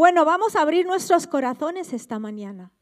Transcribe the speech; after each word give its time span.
Bueno, 0.00 0.24
vamos 0.24 0.56
a 0.56 0.62
abrir 0.62 0.86
nuestros 0.86 1.26
corazones 1.26 1.92
esta 1.92 2.18
mañana. 2.18 2.72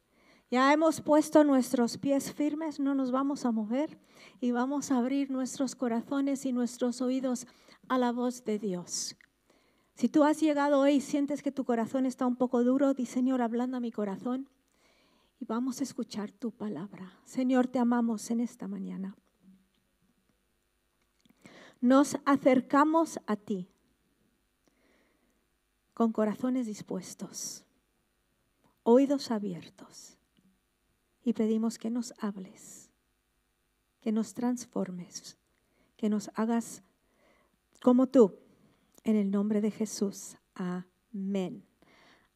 Ya 0.53 0.73
hemos 0.73 1.01
puesto 1.01 1.43
nuestros 1.43 1.99
pies 1.99 2.33
firmes, 2.33 2.79
no 2.79 2.95
nos 2.95 3.11
vamos 3.11 3.45
a 3.45 3.51
mover 3.51 3.99
y 4.41 4.53
vamos 4.53 4.93
a 4.93 4.99
abrir 4.99 5.29
nuestros 5.29 5.75
corazones 5.75 6.47
y 6.47 6.53
nuestros 6.53 7.01
oídos 7.01 7.49
a 7.89 7.99
la 7.99 8.13
voz 8.13 8.45
de 8.45 8.61
Dios. 8.61 9.17
Si 9.97 10.09
tú 10.09 10.23
has 10.23 10.39
llegado 10.39 10.79
hoy 10.79 10.93
y 10.93 11.01
sientes 11.01 11.43
que 11.43 11.51
tu 11.51 11.65
corazón 11.65 12.07
está 12.07 12.25
un 12.25 12.37
poco 12.37 12.63
duro, 12.63 12.95
di 12.95 13.05
Señor, 13.05 13.43
hablando 13.43 13.79
a 13.79 13.81
mi 13.81 13.91
corazón 13.91 14.49
y 15.41 15.45
vamos 15.45 15.81
a 15.81 15.83
escuchar 15.83 16.31
tu 16.31 16.53
palabra. 16.53 17.19
Señor, 17.25 17.67
te 17.67 17.81
amamos 17.81 18.31
en 18.31 18.39
esta 18.39 18.69
mañana. 18.69 19.17
Nos 21.81 22.17
acercamos 22.25 23.19
a 23.27 23.35
ti 23.35 23.69
con 25.99 26.13
corazones 26.13 26.67
dispuestos, 26.67 27.65
oídos 28.85 29.33
abiertos 29.33 30.17
y 31.25 31.33
pedimos 31.33 31.77
que 31.77 31.91
nos 31.91 32.15
hables, 32.21 32.89
que 34.01 34.13
nos 34.13 34.33
transformes, 34.33 35.37
que 35.97 36.09
nos 36.09 36.31
hagas 36.37 36.85
como 37.83 38.07
tú, 38.07 38.39
en 39.03 39.17
el 39.17 39.33
nombre 39.33 39.61
de 39.61 39.73
Jesús. 39.73 40.37
Amén. 40.55 41.65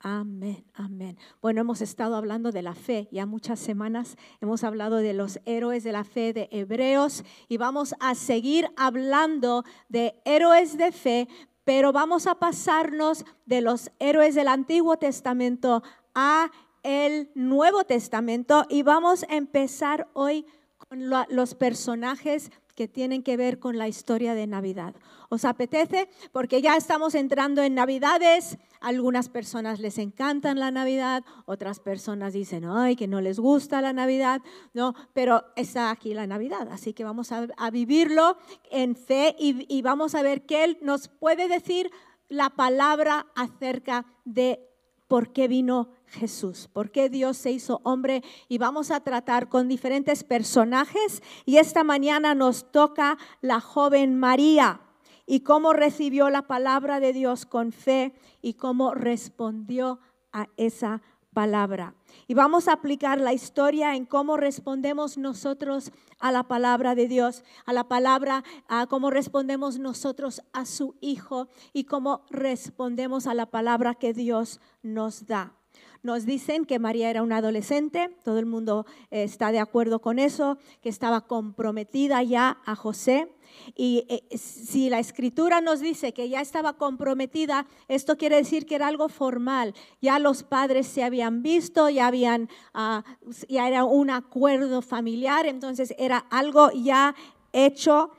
Amén, 0.00 0.64
amén. 0.74 1.16
Bueno, 1.40 1.60
hemos 1.60 1.80
estado 1.82 2.16
hablando 2.16 2.50
de 2.50 2.62
la 2.62 2.74
fe, 2.74 3.08
ya 3.12 3.26
muchas 3.26 3.60
semanas 3.60 4.16
hemos 4.40 4.64
hablado 4.64 4.96
de 4.96 5.12
los 5.12 5.38
héroes 5.44 5.84
de 5.84 5.92
la 5.92 6.02
fe 6.02 6.32
de 6.32 6.48
Hebreos 6.50 7.22
y 7.48 7.58
vamos 7.58 7.94
a 8.00 8.16
seguir 8.16 8.68
hablando 8.76 9.62
de 9.88 10.20
héroes 10.24 10.76
de 10.76 10.90
fe, 10.90 11.28
pero 11.64 11.92
vamos 11.92 12.26
a 12.26 12.36
pasarnos 12.36 13.24
de 13.46 13.60
los 13.60 13.90
héroes 13.98 14.34
del 14.34 14.48
Antiguo 14.48 14.96
Testamento 14.96 15.82
a 16.14 16.50
el 16.82 17.30
Nuevo 17.34 17.84
Testamento 17.84 18.66
y 18.68 18.82
vamos 18.82 19.24
a 19.28 19.36
empezar 19.36 20.08
hoy 20.14 20.46
los 20.92 21.54
personajes 21.54 22.50
que 22.74 22.88
tienen 22.88 23.22
que 23.22 23.36
ver 23.36 23.58
con 23.58 23.76
la 23.76 23.88
historia 23.88 24.34
de 24.34 24.46
Navidad. 24.46 24.94
¿Os 25.28 25.44
apetece? 25.44 26.08
Porque 26.32 26.62
ya 26.62 26.76
estamos 26.76 27.14
entrando 27.14 27.62
en 27.62 27.74
Navidades. 27.74 28.58
Algunas 28.80 29.28
personas 29.28 29.78
les 29.78 29.98
encantan 29.98 30.58
la 30.58 30.70
Navidad, 30.70 31.22
otras 31.46 31.80
personas 31.80 32.32
dicen, 32.32 32.64
ay, 32.64 32.96
que 32.96 33.06
no 33.06 33.20
les 33.20 33.38
gusta 33.38 33.80
la 33.80 33.92
Navidad, 33.92 34.40
no, 34.74 34.94
pero 35.12 35.44
está 35.54 35.90
aquí 35.90 36.14
la 36.14 36.26
Navidad, 36.26 36.68
así 36.70 36.92
que 36.92 37.04
vamos 37.04 37.30
a, 37.30 37.46
vivirlo 37.70 38.36
en 38.70 38.96
fe 38.96 39.36
y, 39.38 39.66
y 39.72 39.82
vamos 39.82 40.14
a 40.14 40.22
ver 40.22 40.46
qué 40.46 40.78
nos 40.82 41.08
puede 41.08 41.48
decir 41.48 41.90
la 42.28 42.50
palabra 42.50 43.26
acerca 43.36 44.04
de 44.24 44.68
por 45.06 45.32
qué 45.32 45.46
vino 45.46 45.90
Jesús, 46.12 46.68
por 46.72 46.90
qué 46.90 47.08
Dios 47.08 47.36
se 47.36 47.50
hizo 47.50 47.80
hombre 47.84 48.22
y 48.48 48.58
vamos 48.58 48.90
a 48.90 49.00
tratar 49.00 49.48
con 49.48 49.68
diferentes 49.68 50.24
personajes 50.24 51.22
y 51.46 51.56
esta 51.56 51.84
mañana 51.84 52.34
nos 52.34 52.70
toca 52.70 53.18
la 53.40 53.60
joven 53.60 54.18
María 54.18 54.80
y 55.26 55.40
cómo 55.40 55.72
recibió 55.72 56.30
la 56.30 56.42
palabra 56.42 57.00
de 57.00 57.12
Dios 57.12 57.46
con 57.46 57.72
fe 57.72 58.14
y 58.42 58.54
cómo 58.54 58.94
respondió 58.94 60.00
a 60.32 60.48
esa 60.56 61.02
palabra. 61.32 61.94
Y 62.26 62.34
vamos 62.34 62.68
a 62.68 62.74
aplicar 62.74 63.18
la 63.18 63.32
historia 63.32 63.96
en 63.96 64.04
cómo 64.04 64.36
respondemos 64.36 65.16
nosotros 65.16 65.92
a 66.18 66.30
la 66.30 66.42
palabra 66.42 66.94
de 66.94 67.08
Dios, 67.08 67.42
a 67.64 67.72
la 67.72 67.88
palabra, 67.88 68.44
a 68.68 68.86
cómo 68.86 69.10
respondemos 69.10 69.78
nosotros 69.78 70.42
a 70.52 70.66
su 70.66 70.94
Hijo 71.00 71.48
y 71.72 71.84
cómo 71.84 72.26
respondemos 72.30 73.26
a 73.26 73.34
la 73.34 73.46
palabra 73.46 73.94
que 73.94 74.12
Dios 74.12 74.60
nos 74.82 75.26
da. 75.26 75.56
Nos 76.02 76.26
dicen 76.26 76.64
que 76.64 76.80
María 76.80 77.10
era 77.10 77.22
una 77.22 77.36
adolescente, 77.36 78.10
todo 78.24 78.40
el 78.40 78.46
mundo 78.46 78.86
eh, 79.12 79.22
está 79.22 79.52
de 79.52 79.60
acuerdo 79.60 80.00
con 80.00 80.18
eso, 80.18 80.58
que 80.82 80.88
estaba 80.88 81.20
comprometida 81.28 82.20
ya 82.24 82.58
a 82.66 82.74
José. 82.74 83.32
Y 83.76 84.04
eh, 84.08 84.36
si 84.36 84.90
la 84.90 84.98
escritura 84.98 85.60
nos 85.60 85.78
dice 85.78 86.12
que 86.12 86.28
ya 86.28 86.40
estaba 86.40 86.72
comprometida, 86.72 87.66
esto 87.86 88.16
quiere 88.16 88.34
decir 88.34 88.66
que 88.66 88.74
era 88.74 88.88
algo 88.88 89.08
formal. 89.08 89.74
Ya 90.00 90.18
los 90.18 90.42
padres 90.42 90.88
se 90.88 91.04
habían 91.04 91.40
visto, 91.40 91.88
ya, 91.88 92.08
habían, 92.08 92.48
ah, 92.74 93.04
ya 93.48 93.68
era 93.68 93.84
un 93.84 94.10
acuerdo 94.10 94.82
familiar, 94.82 95.46
entonces 95.46 95.94
era 95.98 96.18
algo 96.30 96.72
ya 96.72 97.14
hecho, 97.52 98.10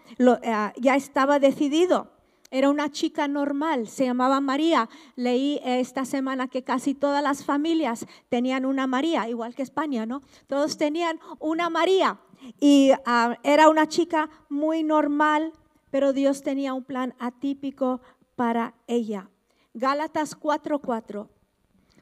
ah, 0.46 0.72
ya 0.78 0.96
estaba 0.96 1.40
decidido. 1.40 2.12
Era 2.53 2.69
una 2.69 2.91
chica 2.91 3.28
normal, 3.28 3.88
se 3.88 4.06
llamaba 4.06 4.40
María. 4.40 4.88
Leí 5.16 5.59
esta 5.66 6.06
semana 6.06 6.47
que 6.47 6.64
casi 6.64 6.94
todas 6.94 7.24
las 7.24 7.44
familias 7.44 8.06
tenían 8.30 8.68
una 8.68 8.86
María, 8.86 9.28
igual 9.28 9.56
que 9.56 9.64
España, 9.64 10.06
¿no? 10.06 10.22
Todos 10.46 10.78
tenían 10.78 11.19
una 11.40 11.72
María. 11.72 12.19
Y 12.59 12.92
ah, 13.08 13.40
era 13.42 13.69
una 13.69 13.88
chica 13.88 14.30
muy 14.50 14.84
normal, 14.84 15.52
pero 15.90 16.13
Dios 16.13 16.44
tenía 16.44 16.75
un 16.75 16.84
plan 16.84 17.16
atípico 17.18 18.02
para 18.36 18.75
ella. 18.86 19.31
Gálatas 19.74 20.40
4:4. 20.40 21.30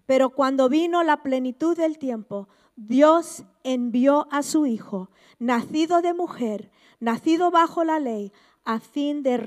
Pero 0.06 0.32
cuando 0.32 0.68
vino 0.68 1.02
la 1.04 1.24
plenitud 1.24 1.78
del 1.78 1.98
tiempo, 1.98 2.50
Dios 2.76 3.46
envió 3.64 4.28
a 4.32 4.44
su 4.44 4.66
Hijo, 4.66 5.12
nacido 5.40 6.02
de 6.02 6.14
mujer, 6.14 6.72
nacido 7.00 7.52
bajo 7.52 7.86
la 7.86 8.00
ley, 8.00 8.34
a 8.66 8.80
fin 8.80 9.24
de 9.24 9.38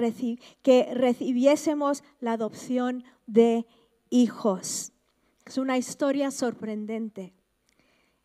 que 0.62 0.92
recibiésemos 0.94 2.02
la 2.20 2.32
adopción 2.32 3.04
de 3.26 3.66
hijos. 4.10 4.92
Es 5.46 5.58
una 5.58 5.78
historia 5.78 6.30
sorprendente. 6.30 7.34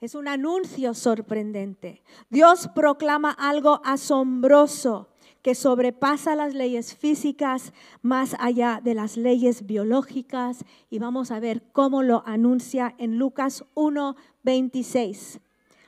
Es 0.02 0.16
un 0.16 0.30
anuncio 0.30 0.94
sorprendente. 0.94 2.02
Dios 2.30 2.70
proclama 2.74 3.32
algo 3.32 3.82
asombroso 3.84 5.10
que 5.42 5.56
sobrepasa 5.56 6.36
las 6.36 6.54
leyes 6.54 6.96
físicas 6.96 7.74
más 8.02 8.36
allá 8.40 8.82
de 8.84 8.94
las 8.94 9.18
leyes 9.18 9.66
biológicas 9.66 10.66
y 10.90 11.00
vamos 11.00 11.32
a 11.32 11.40
ver 11.40 11.64
cómo 11.72 12.04
lo 12.04 12.24
anuncia 12.26 12.96
en 12.98 13.18
Lucas 13.18 13.66
1, 13.74 14.16
26. 14.44 15.40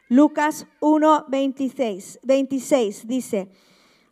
Lucas 0.10 0.68
1, 0.82 1.26
26, 1.30 2.20
26 2.24 3.08
dice, 3.08 3.50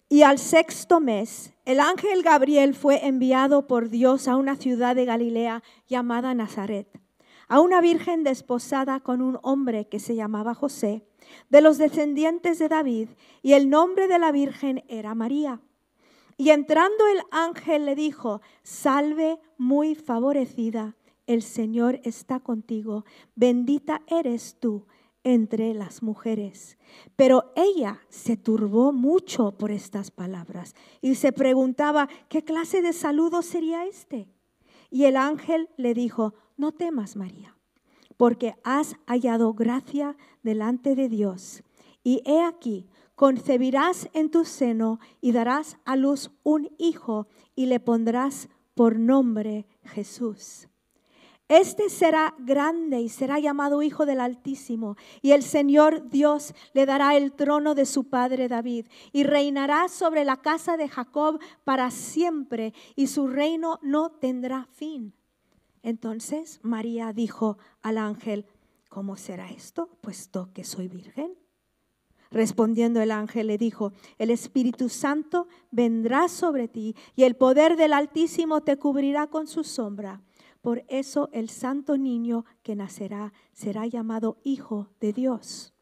y 0.09 0.23
al 0.23 0.39
sexto 0.39 0.99
mes, 0.99 1.53
el 1.65 1.79
ángel 1.79 2.23
Gabriel 2.23 2.73
fue 2.73 3.05
enviado 3.05 3.67
por 3.67 3.89
Dios 3.89 4.27
a 4.27 4.37
una 4.37 4.55
ciudad 4.55 4.95
de 4.95 5.05
Galilea 5.05 5.61
llamada 5.87 6.33
Nazaret, 6.33 6.99
a 7.47 7.61
una 7.61 7.79
virgen 7.79 8.23
desposada 8.23 9.01
con 9.01 9.21
un 9.21 9.37
hombre 9.43 9.87
que 9.87 9.99
se 9.99 10.15
llamaba 10.15 10.55
José, 10.55 11.05
de 11.49 11.61
los 11.61 11.77
descendientes 11.77 12.57
de 12.57 12.69
David, 12.69 13.09
y 13.43 13.53
el 13.53 13.69
nombre 13.69 14.07
de 14.07 14.17
la 14.17 14.31
virgen 14.31 14.83
era 14.87 15.13
María. 15.13 15.61
Y 16.37 16.49
entrando 16.49 17.07
el 17.07 17.21
ángel 17.29 17.85
le 17.85 17.93
dijo, 17.93 18.41
salve 18.63 19.39
muy 19.59 19.93
favorecida, 19.93 20.95
el 21.27 21.43
Señor 21.43 21.99
está 22.03 22.39
contigo, 22.39 23.05
bendita 23.35 24.01
eres 24.07 24.57
tú 24.59 24.87
entre 25.24 25.74
las 25.74 26.02
mujeres. 26.02 26.78
Pero 27.16 27.52
ella 27.56 28.00
se 28.09 28.38
turbó 28.38 28.91
mucho 28.91 29.52
por 29.57 29.72
estas 29.72 30.12
palabras 30.12 30.75
y 31.02 31.16
se 31.16 31.31
preguntaba, 31.31 32.09
¿qué 32.30 32.44
clase 32.44 32.81
de 32.81 32.94
saludo 32.94 33.41
sería 33.41 33.85
este? 33.85 34.30
Y 34.90 35.06
el 35.06 35.18
ángel 35.18 35.69
le 35.78 35.94
dijo, 35.94 36.34
no 36.57 36.72
temas, 36.72 37.16
María, 37.16 37.56
porque 38.18 38.56
has 38.63 38.96
hallado 39.06 39.53
gracia 39.53 40.16
delante 40.44 40.96
de 40.96 41.09
Dios. 41.09 41.63
Y 42.03 42.22
he 42.25 42.41
aquí, 42.41 42.88
concebirás 43.16 44.09
en 44.13 44.31
tu 44.31 44.46
seno 44.46 45.00
y 45.22 45.34
darás 45.34 45.78
a 45.86 45.96
luz 45.96 46.31
un 46.44 46.69
hijo 46.78 47.28
y 47.56 47.66
le 47.66 47.80
pondrás 47.80 48.50
por 48.74 48.97
nombre 48.97 49.68
Jesús. 49.84 50.69
Este 51.49 51.89
será 51.89 52.35
grande 52.37 53.01
y 53.01 53.09
será 53.09 53.39
llamado 53.39 53.81
Hijo 53.81 54.06
del 54.06 54.21
Altísimo, 54.21 54.97
y 55.24 55.31
el 55.31 55.41
Señor 55.41 56.07
Dios 56.12 56.53
le 56.74 56.85
dará 56.85 57.18
el 57.18 57.31
trono 57.33 57.74
de 57.74 57.88
su 57.88 58.03
padre 58.03 58.47
David, 58.47 58.85
y 59.12 59.24
reinará 59.24 59.88
sobre 59.88 60.24
la 60.25 60.38
casa 60.38 60.77
de 60.77 60.88
Jacob 60.88 61.39
para 61.63 61.89
siempre, 61.89 62.75
y 62.95 63.07
su 63.07 63.27
reino 63.27 63.79
no 63.81 64.12
tendrá 64.12 64.68
fin. 64.74 65.15
Entonces 65.81 66.59
María 66.62 67.13
dijo 67.13 67.57
al 67.81 67.97
ángel, 67.97 68.45
¿cómo 68.88 69.18
será 69.18 69.50
esto, 69.50 69.89
puesto 70.01 70.51
que 70.53 70.63
soy 70.63 70.88
virgen? 70.88 71.33
Respondiendo 72.29 73.01
el 73.01 73.09
ángel 73.09 73.47
le 73.47 73.57
dijo, 73.57 73.91
el 74.19 74.29
Espíritu 74.29 74.88
Santo 74.88 75.47
vendrá 75.71 76.27
sobre 76.27 76.68
ti, 76.68 76.95
y 77.15 77.24
el 77.24 77.35
poder 77.35 77.75
del 77.75 77.94
Altísimo 77.94 78.62
te 78.62 78.77
cubrirá 78.77 79.25
con 79.25 79.47
su 79.47 79.63
sombra. 79.63 80.21
Por 80.61 80.83
eso 80.89 81.29
el 81.31 81.50
santo 81.50 81.97
niño 81.97 82.45
que 82.63 82.75
nacerá 82.75 83.33
será 83.53 83.85
llamado 83.88 84.38
Hijo 84.44 84.89
de 85.00 85.13
Dios. 85.13 85.73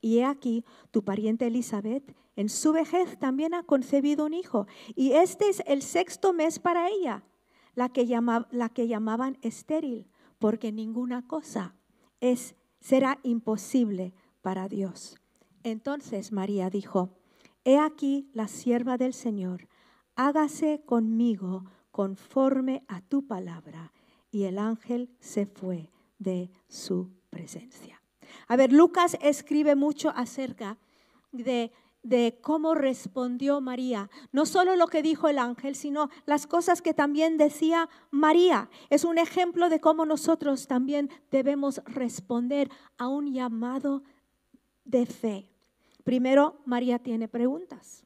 Y 0.00 0.18
he 0.18 0.24
aquí, 0.24 0.64
tu 0.90 1.04
pariente 1.04 1.46
Elizabeth, 1.46 2.16
en 2.34 2.48
su 2.48 2.72
vejez 2.72 3.18
también 3.18 3.54
ha 3.54 3.62
concebido 3.62 4.26
un 4.26 4.34
hijo. 4.34 4.66
Y 4.96 5.12
este 5.12 5.48
es 5.48 5.62
el 5.66 5.82
sexto 5.82 6.32
mes 6.32 6.58
para 6.58 6.88
ella, 6.88 7.24
la 7.74 7.90
que, 7.90 8.06
la 8.50 8.68
que 8.70 8.88
llamaban 8.88 9.38
estéril, 9.42 10.08
porque 10.38 10.72
ninguna 10.72 11.26
cosa 11.26 11.76
es, 12.20 12.56
será 12.80 13.20
imposible 13.22 14.14
para 14.40 14.68
Dios. 14.68 15.16
Entonces 15.62 16.32
María 16.32 16.70
dijo, 16.70 17.10
He 17.64 17.78
aquí 17.78 18.28
la 18.32 18.48
sierva 18.48 18.96
del 18.96 19.14
Señor, 19.14 19.68
hágase 20.16 20.82
conmigo 20.84 21.64
conforme 21.92 22.82
a 22.88 23.02
tu 23.02 23.26
palabra. 23.26 23.92
Y 24.32 24.44
el 24.44 24.58
ángel 24.58 25.08
se 25.20 25.46
fue 25.46 25.90
de 26.18 26.50
su 26.66 27.10
presencia. 27.30 28.02
A 28.48 28.56
ver, 28.56 28.72
Lucas 28.72 29.16
escribe 29.20 29.76
mucho 29.76 30.10
acerca 30.16 30.78
de, 31.30 31.70
de, 32.02 32.38
cómo 32.40 32.74
respondió 32.74 33.60
María. 33.60 34.10
No 34.32 34.46
solo 34.46 34.74
lo 34.74 34.86
que 34.88 35.02
dijo 35.02 35.28
el 35.28 35.38
ángel, 35.38 35.76
sino 35.76 36.08
las 36.26 36.46
cosas 36.46 36.82
que 36.82 36.94
también 36.94 37.36
decía 37.36 37.88
María. 38.10 38.70
Es 38.88 39.04
un 39.04 39.18
ejemplo 39.18 39.68
de 39.68 39.80
cómo 39.80 40.06
nosotros 40.06 40.66
también 40.66 41.10
debemos 41.30 41.82
responder 41.84 42.70
a 42.96 43.08
un 43.08 43.32
llamado 43.32 44.02
de 44.84 45.06
fe. 45.06 45.52
Primero, 46.04 46.60
María 46.64 46.98
tiene 46.98 47.28
preguntas, 47.28 48.04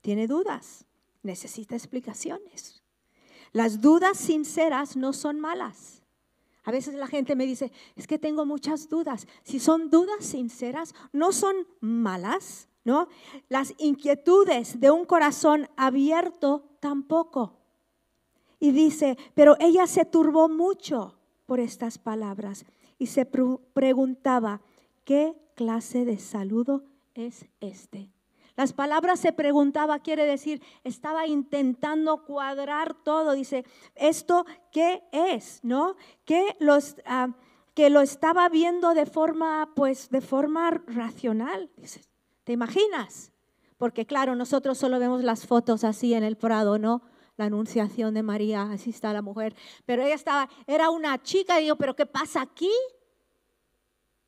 tiene 0.00 0.26
dudas, 0.26 0.86
necesita 1.22 1.74
explicaciones. 1.74 2.82
Las 3.52 3.80
dudas 3.80 4.16
sinceras 4.18 4.96
no 4.96 5.12
son 5.12 5.40
malas. 5.40 6.02
A 6.64 6.70
veces 6.70 6.94
la 6.94 7.06
gente 7.06 7.34
me 7.34 7.46
dice, 7.46 7.72
es 7.96 8.06
que 8.06 8.18
tengo 8.18 8.44
muchas 8.44 8.88
dudas. 8.88 9.26
Si 9.42 9.58
son 9.58 9.90
dudas 9.90 10.24
sinceras, 10.24 10.94
no 11.12 11.32
son 11.32 11.56
malas, 11.80 12.68
¿no? 12.84 13.08
Las 13.48 13.74
inquietudes 13.78 14.78
de 14.78 14.90
un 14.90 15.04
corazón 15.04 15.68
abierto 15.76 16.64
tampoco. 16.80 17.56
Y 18.58 18.72
dice, 18.72 19.16
pero 19.34 19.56
ella 19.58 19.86
se 19.86 20.04
turbó 20.04 20.48
mucho 20.48 21.18
por 21.46 21.60
estas 21.60 21.98
palabras 21.98 22.66
y 22.98 23.06
se 23.06 23.24
preguntaba, 23.24 24.60
¿qué 25.04 25.34
clase 25.56 26.04
de 26.04 26.18
saludo 26.18 26.84
es 27.14 27.46
este? 27.60 28.10
Las 28.60 28.74
palabras 28.74 29.18
se 29.18 29.32
preguntaba, 29.32 30.00
quiere 30.00 30.26
decir, 30.26 30.60
estaba 30.84 31.26
intentando 31.26 32.26
cuadrar 32.26 32.92
todo. 32.92 33.32
Dice, 33.32 33.64
¿esto 33.94 34.44
qué 34.70 35.02
es? 35.12 35.60
¿No? 35.62 35.96
Que, 36.26 36.58
los, 36.60 36.96
ah, 37.06 37.28
que 37.72 37.88
lo 37.88 38.02
estaba 38.02 38.46
viendo 38.50 38.92
de 38.92 39.06
forma, 39.06 39.72
pues, 39.74 40.10
de 40.10 40.20
forma 40.20 40.72
racional. 40.86 41.70
Dice, 41.78 42.02
¿te 42.44 42.52
imaginas? 42.52 43.32
Porque 43.78 44.04
claro, 44.04 44.36
nosotros 44.36 44.76
solo 44.76 44.98
vemos 44.98 45.24
las 45.24 45.46
fotos 45.46 45.82
así 45.82 46.12
en 46.12 46.22
el 46.22 46.36
Prado, 46.36 46.78
¿no? 46.78 47.00
La 47.38 47.46
anunciación 47.46 48.12
de 48.12 48.22
María, 48.22 48.70
así 48.70 48.90
está 48.90 49.14
la 49.14 49.22
mujer. 49.22 49.56
Pero 49.86 50.02
ella 50.02 50.16
estaba, 50.16 50.50
era 50.66 50.90
una 50.90 51.22
chica 51.22 51.58
y 51.58 51.62
digo, 51.62 51.76
¿pero 51.76 51.96
qué 51.96 52.04
pasa 52.04 52.42
aquí? 52.42 52.70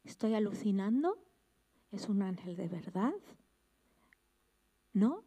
¿Estoy 0.04 0.32
alucinando? 0.32 1.18
¿Es 1.90 2.08
un 2.08 2.22
ángel 2.22 2.56
de 2.56 2.68
verdad? 2.68 3.12
¿No? 4.92 5.24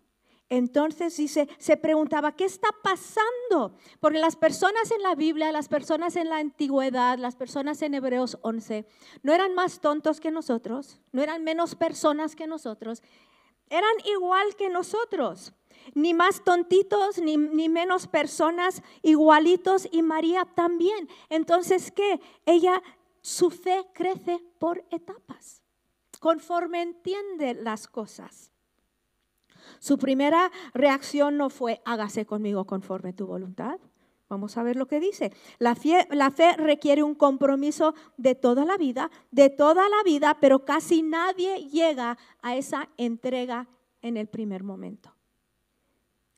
Entonces 0.48 1.18
dice, 1.18 1.50
se 1.58 1.76
preguntaba, 1.76 2.36
¿qué 2.36 2.46
está 2.46 2.70
pasando? 2.84 3.76
Porque 4.00 4.20
las 4.20 4.36
personas 4.36 4.92
en 4.92 5.02
la 5.02 5.16
Biblia, 5.16 5.52
las 5.52 5.68
personas 5.68 6.16
en 6.16 6.30
la 6.30 6.38
antigüedad, 6.38 7.18
las 7.18 7.36
personas 7.36 7.82
en 7.82 7.96
Hebreos 7.96 8.38
11, 8.44 8.86
no 9.24 9.34
eran 9.34 9.56
más 9.56 9.82
tontos 9.82 10.20
que 10.20 10.30
nosotros, 10.30 11.00
no 11.12 11.24
eran 11.24 11.44
menos 11.44 11.74
personas 11.74 12.36
que 12.36 12.46
nosotros, 12.46 13.02
eran 13.72 13.92
igual 14.06 14.56
que 14.56 14.70
nosotros, 14.70 15.52
ni 15.96 16.14
más 16.14 16.44
tontitos, 16.44 17.18
ni, 17.18 17.38
ni 17.38 17.68
menos 17.68 18.06
personas, 18.06 18.84
igualitos, 19.02 19.88
y 19.92 20.04
María 20.04 20.46
también. 20.46 21.10
Entonces, 21.30 21.92
¿qué? 21.92 22.20
Ella, 22.46 22.84
su 23.22 23.50
fe 23.50 23.88
crece 23.94 24.40
por 24.60 24.86
etapas, 24.92 25.64
conforme 26.20 26.84
entiende 26.84 27.56
las 27.56 27.88
cosas. 27.88 28.52
Su 29.80 29.98
primera 29.98 30.52
reacción 30.74 31.38
no 31.38 31.50
fue, 31.50 31.82
hágase 31.86 32.26
conmigo 32.26 32.66
conforme 32.66 33.14
tu 33.14 33.28
voluntad. 33.28 33.80
Vamos 34.28 34.58
a 34.58 34.64
ver 34.64 34.76
lo 34.76 34.88
que 34.88 35.00
dice. 35.00 35.32
La 35.60 35.76
fe, 35.76 36.08
la 36.10 36.32
fe, 36.32 36.54
requiere 36.58 37.04
un 37.04 37.14
compromiso 37.14 37.94
de 38.18 38.34
toda 38.34 38.66
la 38.66 38.76
vida, 38.76 39.12
de 39.32 39.50
toda 39.50 39.88
la 39.88 40.02
vida, 40.04 40.38
pero 40.40 40.66
casi 40.66 41.04
nadie 41.04 41.70
llega 41.70 42.18
a 42.42 42.56
esa 42.56 42.90
entrega 42.98 43.68
en 44.02 44.18
el 44.18 44.28
primer 44.28 44.64
momento. 44.64 45.14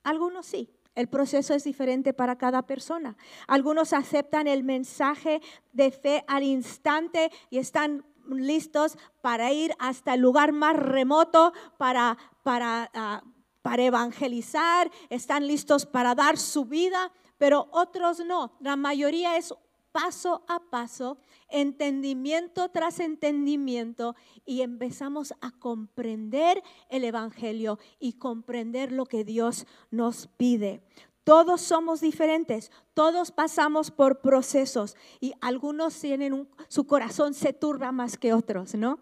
Algunos 0.03 0.45
sí. 0.45 0.69
El 0.95 1.09
proceso 1.09 1.53
es 1.53 1.63
diferente 1.63 2.11
para 2.11 2.39
cada 2.39 2.63
persona. 2.63 3.17
Algunos 3.45 3.93
aceptan 3.93 4.47
el 4.47 4.63
mensaje 4.63 5.41
de 5.71 5.91
fe 5.91 6.23
al 6.27 6.41
instante 6.41 7.29
y 7.51 7.59
están 7.59 8.03
listos 8.29 8.97
para 9.21 9.51
ir 9.51 9.73
hasta 9.79 10.13
el 10.13 10.21
lugar 10.21 10.51
más 10.51 10.75
remoto, 10.75 11.53
para, 11.77 12.17
para, 12.43 12.89
ah, 12.93 13.23
para 13.61 13.83
evangelizar, 13.83 14.91
están 15.09 15.47
listos 15.47 15.85
para 15.85 16.15
dar 16.15 16.37
su 16.37 16.65
vida, 16.65 17.11
pero 17.37 17.67
otros 17.71 18.19
no. 18.19 18.53
La 18.59 18.75
mayoría 18.75 19.37
es 19.37 19.53
paso 19.91 20.43
a 20.47 20.59
paso, 20.59 21.17
entendimiento 21.49 22.69
tras 22.69 22.99
entendimiento, 22.99 24.15
y 24.45 24.61
empezamos 24.61 25.33
a 25.41 25.51
comprender 25.51 26.61
el 26.89 27.03
Evangelio 27.03 27.79
y 27.99 28.13
comprender 28.13 28.91
lo 28.91 29.07
que 29.07 29.23
Dios 29.23 29.65
nos 29.89 30.27
pide. 30.27 30.83
Todos 31.27 31.59
somos 31.59 31.99
diferentes, 31.99 32.71
todos 32.93 33.33
pasamos 33.33 33.91
por 33.91 34.21
procesos 34.21 34.95
y 35.19 35.33
algunos 35.41 35.99
tienen 35.99 36.47
su 36.69 36.87
corazón 36.87 37.33
se 37.33 37.51
turba 37.51 37.91
más 37.91 38.17
que 38.17 38.31
otros, 38.31 38.75
¿no? 38.75 38.99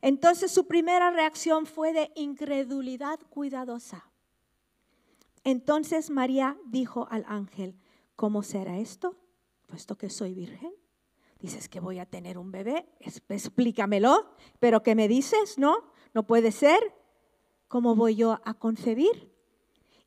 Entonces 0.00 0.52
su 0.52 0.68
primera 0.68 1.10
reacción 1.10 1.66
fue 1.66 1.92
de 1.92 2.12
incredulidad 2.14 3.18
cuidadosa. 3.28 4.08
Entonces 5.42 6.10
María 6.10 6.56
dijo 6.64 7.08
al 7.10 7.24
ángel, 7.26 7.74
¿cómo 8.14 8.44
será 8.44 8.78
esto? 8.78 9.16
Puesto 9.66 9.98
que 9.98 10.10
soy 10.10 10.32
virgen. 10.32 10.72
Dices 11.40 11.68
que 11.68 11.80
voy 11.80 11.98
a 11.98 12.06
tener 12.06 12.38
un 12.38 12.52
bebé, 12.52 12.88
explícamelo, 13.00 14.36
pero 14.60 14.84
¿qué 14.84 14.94
me 14.94 15.08
dices? 15.08 15.58
No, 15.58 15.90
no 16.14 16.24
puede 16.24 16.52
ser. 16.52 16.78
¿Cómo 17.66 17.96
voy 17.96 18.14
yo 18.14 18.40
a 18.44 18.54
concebir? 18.54 19.33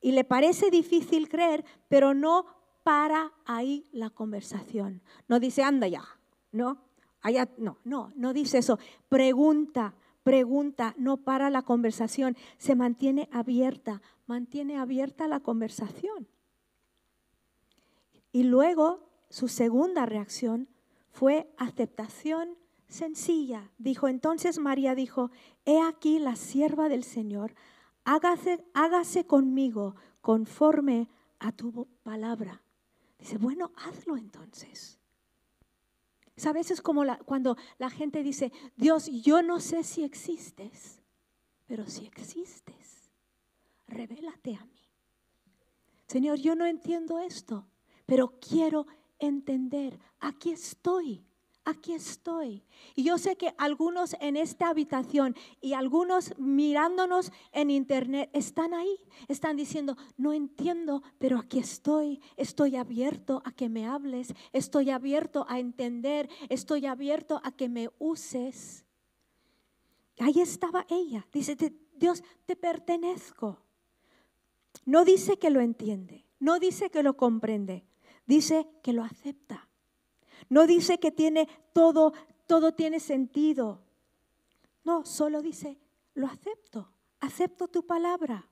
Y 0.01 0.11
le 0.11 0.23
parece 0.23 0.69
difícil 0.69 1.29
creer, 1.29 1.65
pero 1.87 2.13
no 2.13 2.45
para 2.83 3.33
ahí 3.45 3.89
la 3.91 4.09
conversación. 4.09 5.01
No 5.27 5.39
dice, 5.39 5.63
anda 5.63 5.87
ya, 5.87 6.05
no, 6.51 6.77
allá, 7.21 7.49
no, 7.57 7.77
no, 7.83 8.11
no 8.15 8.33
dice 8.33 8.59
eso. 8.59 8.79
Pregunta, 9.09 9.95
pregunta, 10.23 10.93
no 10.97 11.17
para 11.17 11.49
la 11.49 11.63
conversación, 11.63 12.37
se 12.57 12.75
mantiene 12.75 13.29
abierta, 13.31 14.01
mantiene 14.25 14.77
abierta 14.77 15.27
la 15.27 15.39
conversación. 15.39 16.27
Y 18.31 18.43
luego 18.43 19.09
su 19.29 19.47
segunda 19.47 20.05
reacción 20.05 20.69
fue 21.11 21.51
aceptación 21.57 22.57
sencilla. 22.87 23.71
Dijo, 23.77 24.07
entonces 24.07 24.59
María 24.59 24.95
dijo, 24.95 25.31
he 25.65 25.81
aquí 25.81 26.19
la 26.19 26.35
sierva 26.35 26.89
del 26.89 27.03
Señor, 27.03 27.53
hágase, 28.07 29.25
conmigo 29.25 29.95
conforme 30.21 31.09
a 31.39 31.51
tu 31.51 31.87
palabra. 32.03 32.61
Dice, 33.19 33.37
bueno, 33.37 33.71
hazlo 33.75 34.15
entonces. 34.15 34.97
¿Sabes? 36.35 36.71
Es 36.71 36.81
como 36.81 37.03
cuando 37.25 37.57
la 37.77 37.89
gente 37.89 38.23
dice, 38.23 38.51
Dios, 38.75 39.07
yo 39.23 39.41
no 39.41 39.59
sé 39.59 39.83
si 39.83 40.03
existes, 40.03 41.01
pero 41.65 41.85
si 41.87 42.05
existes, 42.05 43.11
revélate 43.87 44.55
a 44.55 44.65
mí. 44.65 44.87
Señor, 46.07 46.37
yo 46.37 46.55
no 46.55 46.65
entiendo 46.65 47.19
esto, 47.19 47.67
pero 48.05 48.39
quiero 48.39 48.87
entender. 49.19 49.99
Aquí 50.19 50.51
estoy 50.51 51.26
aquí 51.67 51.93
estoy. 51.93 52.63
Y 52.95 53.03
yo 53.03 53.17
sé 53.17 53.35
que 53.35 53.53
algunos 53.57 54.15
en 54.21 54.37
esta 54.37 54.69
habitación 54.69 55.35
y 55.61 55.73
algunos 55.73 56.33
mirándonos 56.37 57.31
en 57.51 57.69
internet 57.69 58.29
están 58.33 58.73
ahí, 58.73 58.97
están 59.27 59.57
diciendo, 59.57 59.97
no 60.15 60.33
entiendo, 60.33 61.03
pero 61.19 61.37
aquí 61.37 61.59
estoy, 61.59 62.21
estoy 62.37 62.77
abierto 62.77 63.41
a 63.45 63.51
que 63.51 63.69
me 63.69 63.85
hables, 63.85 64.33
estoy 64.53 64.89
abierto 64.89 65.45
a 65.49 65.59
entender, 65.59 66.29
estoy 66.49 66.85
abierto 66.85 67.41
a 67.43 67.51
que 67.51 67.67
me 67.67 67.89
uses. 67.99 68.85
Ahí 70.19 70.39
estaba 70.39 70.85
ella, 70.89 71.27
dice, 71.31 71.55
Dios, 71.95 72.23
te 72.45 72.55
pertenezco. 72.55 73.61
No 74.85 75.03
dice 75.03 75.37
que 75.37 75.49
lo 75.49 75.59
entiende, 75.59 76.25
no 76.39 76.59
dice 76.59 76.89
que 76.89 77.03
lo 77.03 77.17
comprende, 77.17 77.85
dice 78.25 78.69
que 78.81 78.93
lo 78.93 79.03
acepta. 79.03 79.66
No 80.49 80.67
dice 80.67 80.99
que 80.99 81.11
tiene 81.11 81.47
todo, 81.73 82.13
todo 82.45 82.73
tiene 82.73 82.99
sentido. 82.99 83.81
No, 84.83 85.05
solo 85.05 85.41
dice, 85.41 85.77
lo 86.13 86.27
acepto, 86.27 86.89
acepto 87.19 87.67
tu 87.67 87.85
palabra. 87.85 88.47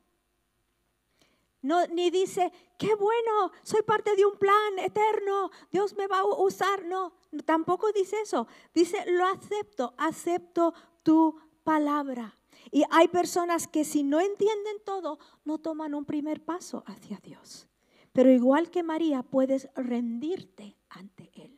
No, 1.62 1.88
ni 1.88 2.12
dice, 2.12 2.52
qué 2.78 2.94
bueno, 2.94 3.52
soy 3.64 3.82
parte 3.82 4.16
de 4.16 4.24
un 4.24 4.38
plan 4.38 4.78
eterno, 4.78 5.50
Dios 5.72 5.96
me 5.96 6.06
va 6.06 6.20
a 6.20 6.26
usar. 6.26 6.86
No, 6.86 7.14
tampoco 7.44 7.92
dice 7.92 8.22
eso. 8.22 8.48
Dice, 8.74 9.04
lo 9.08 9.26
acepto, 9.26 9.96
acepto 9.98 10.76
tu 11.02 11.40
palabra. 11.64 12.38
Y 12.72 12.84
hay 12.92 13.08
personas 13.08 13.68
que 13.68 13.84
si 13.84 14.04
no 14.04 14.20
entienden 14.20 14.78
todo, 14.86 15.18
no 15.44 15.58
toman 15.58 15.96
un 15.96 16.06
primer 16.06 16.44
paso 16.44 16.84
hacia 16.86 17.18
Dios. 17.24 17.68
Pero 18.14 18.30
igual 18.30 18.70
que 18.70 18.84
María, 18.84 19.24
puedes 19.24 19.68
rendirte 19.76 20.78
ante 20.90 21.32
Él. 21.34 21.55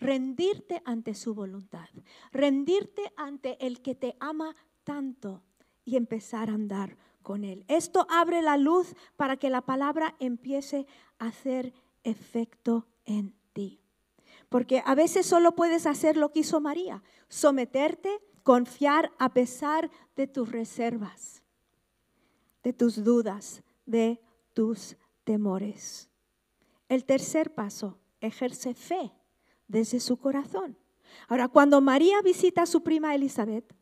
Rendirte 0.00 0.80
ante 0.84 1.14
su 1.14 1.34
voluntad. 1.34 1.88
Rendirte 2.32 3.12
ante 3.16 3.64
el 3.66 3.82
que 3.82 3.94
te 3.94 4.16
ama 4.20 4.54
tanto 4.84 5.42
y 5.84 5.96
empezar 5.96 6.50
a 6.50 6.54
andar 6.54 6.96
con 7.22 7.44
Él. 7.44 7.64
Esto 7.68 8.06
abre 8.08 8.42
la 8.42 8.56
luz 8.56 8.94
para 9.16 9.36
que 9.36 9.50
la 9.50 9.62
palabra 9.62 10.14
empiece 10.20 10.86
a 11.18 11.26
hacer 11.26 11.72
efecto 12.04 12.86
en 13.04 13.34
ti. 13.52 13.80
Porque 14.48 14.82
a 14.84 14.94
veces 14.94 15.26
solo 15.26 15.54
puedes 15.54 15.86
hacer 15.86 16.16
lo 16.16 16.30
que 16.30 16.40
hizo 16.40 16.60
María, 16.60 17.02
someterte, 17.28 18.20
confiar 18.42 19.12
a 19.18 19.34
pesar 19.34 19.90
de 20.16 20.26
tus 20.26 20.50
reservas, 20.50 21.42
de 22.62 22.72
tus 22.72 23.04
dudas, 23.04 23.62
de 23.84 24.20
tus 24.54 24.96
temores. 25.24 26.08
El 26.88 27.04
tercer 27.04 27.54
paso, 27.54 27.98
ejerce 28.20 28.74
fe 28.74 29.12
desde 29.68 30.00
su 30.00 30.16
corazón. 30.16 30.76
Ahora, 31.28 31.48
cuando 31.48 31.80
María 31.80 32.20
visita 32.22 32.62
a 32.62 32.66
su 32.66 32.82
prima 32.82 33.14
Elizabeth, 33.14 33.74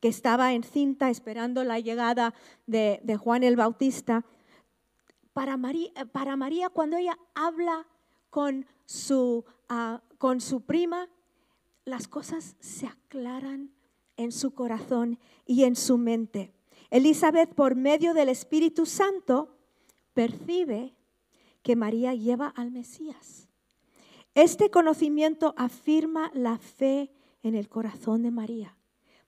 que 0.00 0.08
estaba 0.08 0.52
encinta 0.52 1.10
esperando 1.10 1.64
la 1.64 1.78
llegada 1.78 2.34
de, 2.66 3.00
Juan 3.18 3.42
el 3.42 3.56
Bautista, 3.56 4.24
para 5.32 5.56
María, 5.56 5.90
para 6.12 6.36
María, 6.36 6.68
cuando 6.68 6.96
ella 6.96 7.18
habla 7.34 7.86
con 8.30 8.66
su, 8.84 9.44
ah, 9.68 10.02
con 10.18 10.40
su 10.40 10.62
prima, 10.62 11.08
las 11.84 12.08
cosas 12.08 12.56
se 12.60 12.86
aclaran 12.86 13.70
en 14.16 14.32
su 14.32 14.52
corazón 14.52 15.18
y 15.46 15.64
en 15.64 15.76
su 15.76 15.98
mente. 15.98 16.52
Elizabeth, 16.90 17.54
por 17.54 17.74
medio 17.74 18.12
del 18.12 18.28
Espíritu 18.28 18.86
Santo, 18.86 19.56
percibe 20.14 20.94
que 21.62 21.76
María 21.76 22.14
lleva 22.14 22.48
al 22.48 22.70
Mesías. 22.70 23.48
Este 24.34 24.70
conocimiento 24.70 25.54
afirma 25.56 26.30
la 26.34 26.58
fe 26.58 27.12
en 27.42 27.54
el 27.54 27.68
corazón 27.68 28.22
de 28.22 28.30
María 28.30 28.76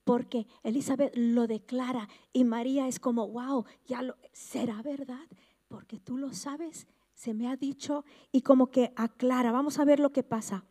porque 0.05 0.45
Elizabeth 0.63 1.11
lo 1.15 1.47
declara 1.47 2.07
y 2.31 2.45
María 2.45 2.87
es 2.87 2.99
como, 2.99 3.27
wow, 3.27 3.65
ya 3.87 4.03
lo, 4.03 4.15
será 4.31 4.81
verdad, 4.83 5.27
porque 5.67 5.99
tú 5.99 6.17
lo 6.17 6.31
sabes, 6.31 6.87
se 7.13 7.33
me 7.33 7.49
ha 7.49 7.57
dicho 7.57 8.05
y 8.31 8.41
como 8.41 8.67
que 8.67 8.93
aclara. 8.95 9.51
Vamos 9.51 9.79
a 9.79 9.83
ver 9.83 9.99
lo 9.99 10.11
que 10.11 10.23
pasa. 10.23 10.63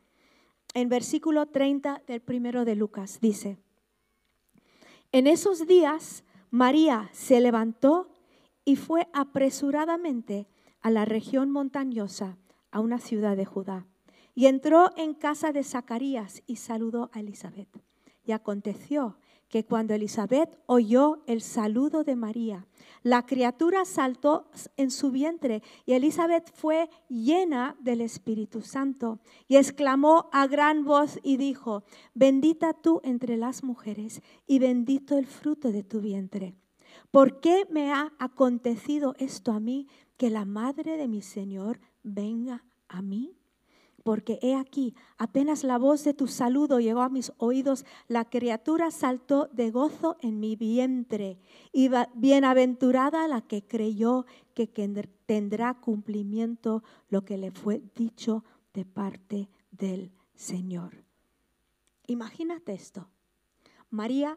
En 0.73 0.88
versículo 0.88 1.47
30 1.47 2.03
del 2.07 2.21
primero 2.21 2.64
de 2.64 2.76
Lucas 2.76 3.19
dice, 3.21 3.59
en 5.11 5.26
esos 5.26 5.67
días 5.67 6.25
María 6.50 7.11
se 7.12 7.41
levantó 7.41 8.09
y 8.64 8.76
fue 8.76 9.09
apresuradamente 9.12 10.47
a 10.81 10.91
la 10.91 11.05
región 11.05 11.50
montañosa, 11.50 12.38
a 12.71 12.81
una 12.81 12.99
ciudad 12.99 13.37
de 13.37 13.45
Judá, 13.45 13.87
y 14.35 14.47
entró 14.47 14.91
en 14.97 15.14
casa 15.14 15.53
de 15.53 15.62
Zacarías 15.62 16.43
y 16.47 16.57
saludó 16.57 17.11
a 17.12 17.21
Elizabeth. 17.21 17.69
Y 18.26 18.33
aconteció 18.33 19.17
que 19.49 19.64
cuando 19.64 19.95
Elizabeth 19.95 20.59
oyó 20.67 21.23
el 21.26 21.41
saludo 21.41 22.03
de 22.03 22.17
María, 22.17 22.67
la 23.03 23.25
criatura 23.26 23.85
saltó 23.85 24.49
en 24.76 24.91
su 24.91 25.11
vientre 25.11 25.62
y 25.87 25.93
Elizabeth 25.93 26.50
fue 26.53 26.88
llena 27.09 27.76
del 27.79 28.00
Espíritu 28.00 28.62
Santo 28.62 29.21
y 29.47 29.57
exclamó 29.57 30.29
a 30.33 30.47
gran 30.47 30.85
voz 30.85 31.21
y 31.23 31.37
dijo, 31.37 31.85
bendita 32.14 32.73
tú 32.73 33.00
entre 33.05 33.37
las 33.37 33.62
mujeres 33.62 34.23
y 34.47 34.59
bendito 34.59 35.19
el 35.19 35.26
fruto 35.26 35.71
de 35.71 35.85
tu 35.85 36.00
vientre. 36.00 36.55
¿Por 37.11 37.41
qué 37.41 37.67
me 37.71 37.93
ha 37.93 38.12
acontecido 38.19 39.14
esto 39.19 39.53
a 39.53 39.61
mí, 39.61 39.87
que 40.17 40.31
la 40.31 40.45
madre 40.45 40.97
de 40.97 41.07
mi 41.07 41.23
Señor 41.23 41.79
venga 42.03 42.64
a 42.88 43.03
mí? 43.03 43.37
Porque 44.05 44.39
he 44.43 44.55
aquí, 44.55 44.95
apenas 45.17 45.65
la 45.65 45.79
voz 45.79 46.05
de 46.05 46.13
tu 46.13 46.27
saludo 46.27 46.79
llegó 46.79 47.01
a 47.01 47.09
mis 47.09 47.33
oídos, 47.39 47.87
la 48.07 48.27
criatura 48.27 48.91
saltó 48.91 49.49
de 49.53 49.71
gozo 49.71 50.19
en 50.21 50.39
mi 50.39 50.57
vientre. 50.57 51.39
Y 51.73 51.91
bienaventurada 52.15 53.27
la 53.27 53.41
que 53.41 53.67
creyó 53.67 54.27
que 54.53 54.67
tendrá 55.27 55.75
cumplimiento 55.81 56.85
lo 57.09 57.25
que 57.25 57.39
le 57.39 57.51
fue 57.51 57.83
dicho 57.97 58.45
de 58.75 58.85
parte 58.85 59.49
del 59.71 60.13
Señor. 60.35 61.03
Imagínate 62.07 62.75
esto. 62.75 63.09
María 63.89 64.37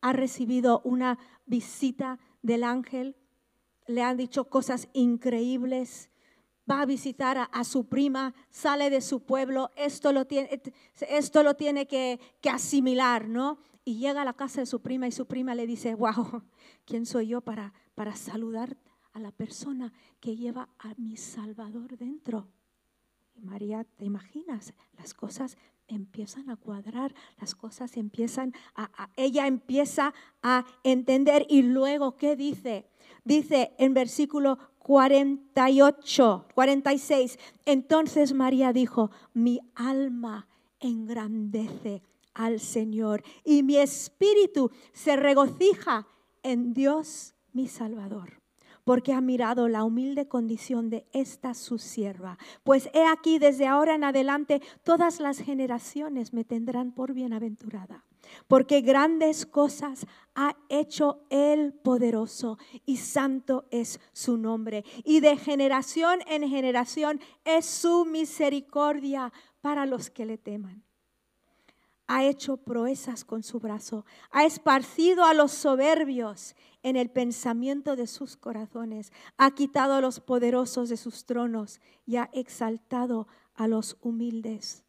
ha 0.00 0.12
recibido 0.12 0.80
una 0.84 1.18
visita 1.44 2.20
del 2.42 2.62
ángel, 2.62 3.16
le 3.88 4.02
han 4.02 4.16
dicho 4.16 4.44
cosas 4.44 4.88
increíbles 4.92 6.08
va 6.68 6.82
a 6.82 6.86
visitar 6.86 7.48
a, 7.50 7.64
su 7.64 7.86
prima, 7.86 8.34
sale 8.50 8.90
de 8.90 9.00
su 9.00 9.24
pueblo, 9.24 9.70
esto 9.76 10.12
lo 10.12 10.26
tiene, 10.26 10.60
esto 11.08 11.42
lo 11.42 11.54
tiene 11.54 11.86
que, 11.86 12.20
que 12.40 12.50
asimilar, 12.50 13.28
¿no? 13.28 13.58
Y 13.84 13.98
llega 13.98 14.22
a 14.22 14.24
la 14.24 14.34
casa 14.34 14.60
de 14.60 14.66
su 14.66 14.82
prima 14.82 15.06
y 15.06 15.12
su 15.12 15.26
prima 15.26 15.54
le 15.54 15.66
dice, 15.66 15.94
wow, 15.94 16.42
¿quién 16.84 17.06
soy 17.06 17.28
yo 17.28 17.40
para, 17.40 17.72
para 17.94 18.14
saludar 18.16 18.76
a 19.12 19.20
la 19.20 19.32
persona 19.32 19.92
que 20.20 20.36
lleva 20.36 20.68
a 20.78 20.94
mi 20.96 21.16
Salvador 21.16 21.96
dentro? 21.96 22.48
Y 23.34 23.42
María, 23.42 23.84
¿te 23.84 24.04
imaginas? 24.04 24.74
Las 24.98 25.14
cosas 25.14 25.56
empiezan 25.88 26.50
a 26.50 26.56
cuadrar, 26.56 27.14
las 27.40 27.54
cosas 27.54 27.96
empiezan 27.96 28.52
a, 28.74 29.10
ella 29.16 29.46
empieza 29.46 30.14
a 30.42 30.64
entender 30.84 31.46
y 31.48 31.62
luego, 31.62 32.16
¿qué 32.16 32.36
dice? 32.36 32.86
Dice 33.24 33.74
en 33.78 33.94
versículo 33.94 34.58
48, 34.78 36.46
46. 36.54 37.38
Entonces 37.66 38.32
María 38.32 38.72
dijo, 38.72 39.10
mi 39.34 39.60
alma 39.74 40.46
engrandece 40.80 42.02
al 42.34 42.60
Señor 42.60 43.22
y 43.44 43.62
mi 43.62 43.76
espíritu 43.76 44.70
se 44.92 45.16
regocija 45.16 46.06
en 46.42 46.72
Dios 46.72 47.34
mi 47.52 47.66
Salvador, 47.66 48.37
porque 48.88 49.12
ha 49.12 49.20
mirado 49.20 49.68
la 49.68 49.84
humilde 49.84 50.28
condición 50.28 50.88
de 50.88 51.06
esta 51.12 51.52
su 51.52 51.76
sierva. 51.76 52.38
Pues 52.64 52.88
he 52.94 53.04
aquí, 53.04 53.38
desde 53.38 53.66
ahora 53.66 53.94
en 53.94 54.02
adelante, 54.02 54.62
todas 54.82 55.20
las 55.20 55.40
generaciones 55.40 56.32
me 56.32 56.42
tendrán 56.42 56.92
por 56.92 57.12
bienaventurada 57.12 58.06
porque 58.46 58.80
grandes 58.80 59.44
cosas 59.44 60.06
ha 60.34 60.56
hecho 60.70 61.20
el 61.28 61.74
poderoso 61.74 62.56
y 62.86 62.96
santo 62.96 63.66
es 63.70 64.00
su 64.14 64.38
nombre. 64.38 64.86
Y 65.04 65.20
de 65.20 65.36
generación 65.36 66.20
en 66.26 66.48
generación 66.48 67.20
es 67.44 67.66
su 67.66 68.06
misericordia 68.06 69.34
para 69.60 69.84
los 69.84 70.08
que 70.08 70.24
le 70.24 70.38
teman. 70.38 70.87
Ha 72.08 72.24
hecho 72.24 72.56
proezas 72.56 73.24
con 73.24 73.44
su 73.44 73.60
brazo, 73.60 74.04
ha 74.32 74.44
esparcido 74.44 75.24
a 75.24 75.34
los 75.34 75.52
soberbios 75.52 76.56
en 76.82 76.96
el 76.96 77.10
pensamiento 77.10 77.94
de 77.94 78.08
sus 78.08 78.36
corazones, 78.36 79.12
ha 79.36 79.52
quitado 79.52 79.94
a 79.94 80.00
los 80.00 80.18
poderosos 80.18 80.88
de 80.88 80.96
sus 80.96 81.26
tronos 81.26 81.80
y 82.06 82.16
ha 82.16 82.28
exaltado 82.32 83.28
a 83.54 83.68
los 83.68 83.96
humildes 84.00 84.84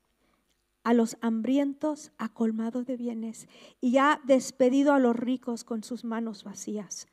a 0.84 0.94
los 0.94 1.18
hambrientos 1.22 2.12
ha 2.18 2.30
colmado 2.30 2.84
de 2.84 2.98
bienes 2.98 3.48
y 3.82 3.98
ha 3.98 4.22
despedido 4.24 4.94
a 4.94 5.00
los 5.00 5.16
ricos 5.16 5.64
con 5.64 5.84
sus 5.84 6.04
manos 6.04 6.44
vacías. 6.44 7.08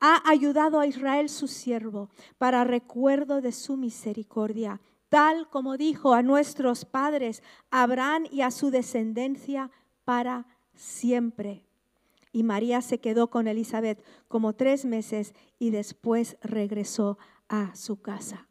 Ha 0.00 0.28
ayudado 0.28 0.80
a 0.80 0.86
Israel 0.86 1.28
su 1.28 1.46
siervo 1.46 2.08
para 2.38 2.64
recuerdo 2.64 3.40
de 3.40 3.52
su 3.52 3.76
misericordia, 3.76 4.80
tal 5.10 5.48
como 5.50 5.76
dijo 5.76 6.14
a 6.14 6.22
nuestros 6.22 6.86
padres, 6.86 7.42
Abraham 7.70 8.24
y 8.30 8.40
a 8.40 8.50
su 8.50 8.70
descendencia 8.70 9.70
para 10.04 10.46
siempre. 10.74 11.66
Y 12.32 12.44
María 12.44 12.80
se 12.80 12.98
quedó 12.98 13.28
con 13.28 13.48
Elizabeth 13.48 14.02
como 14.28 14.54
tres 14.54 14.84
meses 14.84 15.34
y 15.58 15.70
después 15.70 16.38
regresó 16.42 17.18
a 17.48 17.74
su 17.74 18.00
casa. 18.00 18.46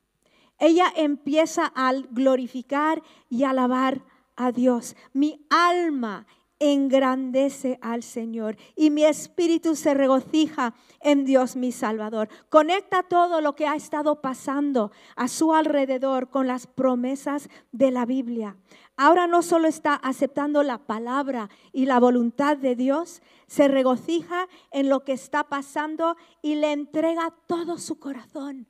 Ella 0.60 0.92
empieza 0.96 1.72
a 1.74 1.94
glorificar 1.94 3.02
y 3.30 3.46
alabar 3.46 4.04
a 4.36 4.52
Dios. 4.52 4.98
Mi 5.14 5.46
alma 5.50 6.28
engrandece 6.60 7.80
al 7.82 8.04
Señor 8.04 8.58
y 8.76 8.90
mi 8.90 9.06
espíritu 9.06 9.76
se 9.76 9.94
regocija 9.94 10.74
en 11.00 11.26
Dios 11.26 11.56
mi 11.56 11.72
Salvador. 11.72 12.30
Conecta 12.50 13.04
todo 13.04 13.42
lo 13.42 13.56
que 13.56 13.66
ha 13.66 13.76
estado 13.76 14.22
pasando 14.22 14.92
a 15.16 15.28
su 15.28 15.54
alrededor 15.54 16.30
con 16.30 16.48
las 16.48 16.68
promesas 16.68 17.50
de 17.72 17.92
la 17.92 18.06
Biblia. 18.06 18.58
Ahora 18.98 19.28
no 19.28 19.42
solo 19.42 19.68
está 19.68 19.96
aceptando 19.96 20.62
la 20.62 20.80
palabra 20.80 21.50
y 21.72 21.86
la 21.86 22.00
voluntad 22.00 22.58
de 22.58 22.76
Dios, 22.76 23.22
se 23.48 23.70
regocija 23.70 24.48
en 24.72 24.90
lo 24.90 25.06
que 25.06 25.14
está 25.14 25.46
pasando 25.46 26.18
y 26.42 26.56
le 26.56 26.74
entrega 26.74 27.34
todo 27.48 27.78
su 27.78 27.98
corazón. 27.98 28.68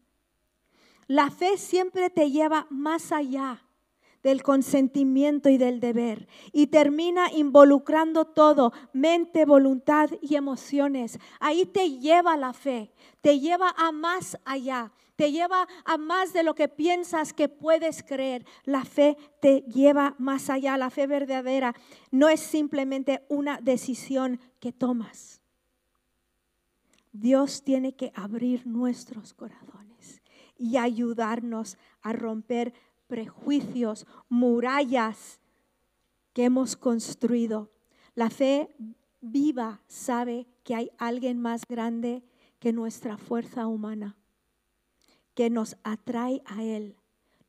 La 1.07 1.31
fe 1.31 1.57
siempre 1.57 2.11
te 2.11 2.29
lleva 2.29 2.67
más 2.69 3.11
allá 3.11 3.63
del 4.23 4.43
consentimiento 4.43 5.49
y 5.49 5.57
del 5.57 5.79
deber. 5.79 6.27
Y 6.51 6.67
termina 6.67 7.31
involucrando 7.31 8.25
todo, 8.25 8.73
mente, 8.93 9.45
voluntad 9.45 10.09
y 10.21 10.35
emociones. 10.35 11.19
Ahí 11.39 11.65
te 11.65 11.99
lleva 11.99 12.37
la 12.37 12.53
fe, 12.53 12.91
te 13.21 13.39
lleva 13.39 13.73
a 13.77 13.91
más 13.91 14.37
allá, 14.45 14.91
te 15.15 15.31
lleva 15.31 15.67
a 15.83 15.97
más 15.97 16.31
de 16.31 16.43
lo 16.43 16.55
que 16.55 16.69
piensas 16.69 17.33
que 17.33 17.49
puedes 17.49 18.03
creer. 18.03 18.45
La 18.63 18.85
fe 18.85 19.17
te 19.41 19.61
lleva 19.61 20.15
más 20.17 20.49
allá. 20.49 20.77
La 20.77 20.89
fe 20.89 21.07
verdadera 21.07 21.75
no 22.09 22.29
es 22.29 22.39
simplemente 22.39 23.25
una 23.27 23.59
decisión 23.61 24.39
que 24.61 24.71
tomas. 24.71 25.41
Dios 27.11 27.63
tiene 27.63 27.95
que 27.95 28.11
abrir 28.15 28.65
nuestros 28.65 29.33
corazones 29.33 30.21
y 30.57 30.77
ayudarnos 30.77 31.77
a 32.01 32.13
romper 32.13 32.73
prejuicios, 33.09 34.05
murallas 34.29 35.41
que 36.31 36.45
hemos 36.45 36.77
construido. 36.77 37.71
La 38.15 38.29
fe 38.29 38.69
viva 39.19 39.81
sabe 39.87 40.47
que 40.63 40.75
hay 40.75 40.91
alguien 40.97 41.41
más 41.41 41.63
grande 41.67 42.23
que 42.59 42.71
nuestra 42.71 43.17
fuerza 43.17 43.67
humana, 43.67 44.15
que 45.33 45.49
nos 45.49 45.75
atrae 45.83 46.41
a 46.45 46.63
Él, 46.63 46.95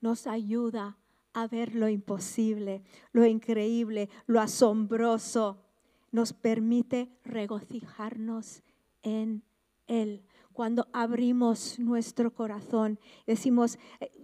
nos 0.01 0.27
ayuda 0.27 0.97
a 1.35 1.47
ver 1.47 1.75
lo 1.75 1.89
imposible, 1.89 2.83
lo 3.13 3.27
increíble, 3.27 4.09
lo 4.27 4.41
asombroso, 4.41 5.63
nos 6.11 6.33
permite 6.33 7.09
regocijarnos 7.23 8.63
en 9.03 9.45
Él 9.87 10.25
cuando 10.53 10.89
abrimos 10.93 11.79
nuestro 11.79 12.35
corazón. 12.35 12.99
Decimos, 13.27 13.79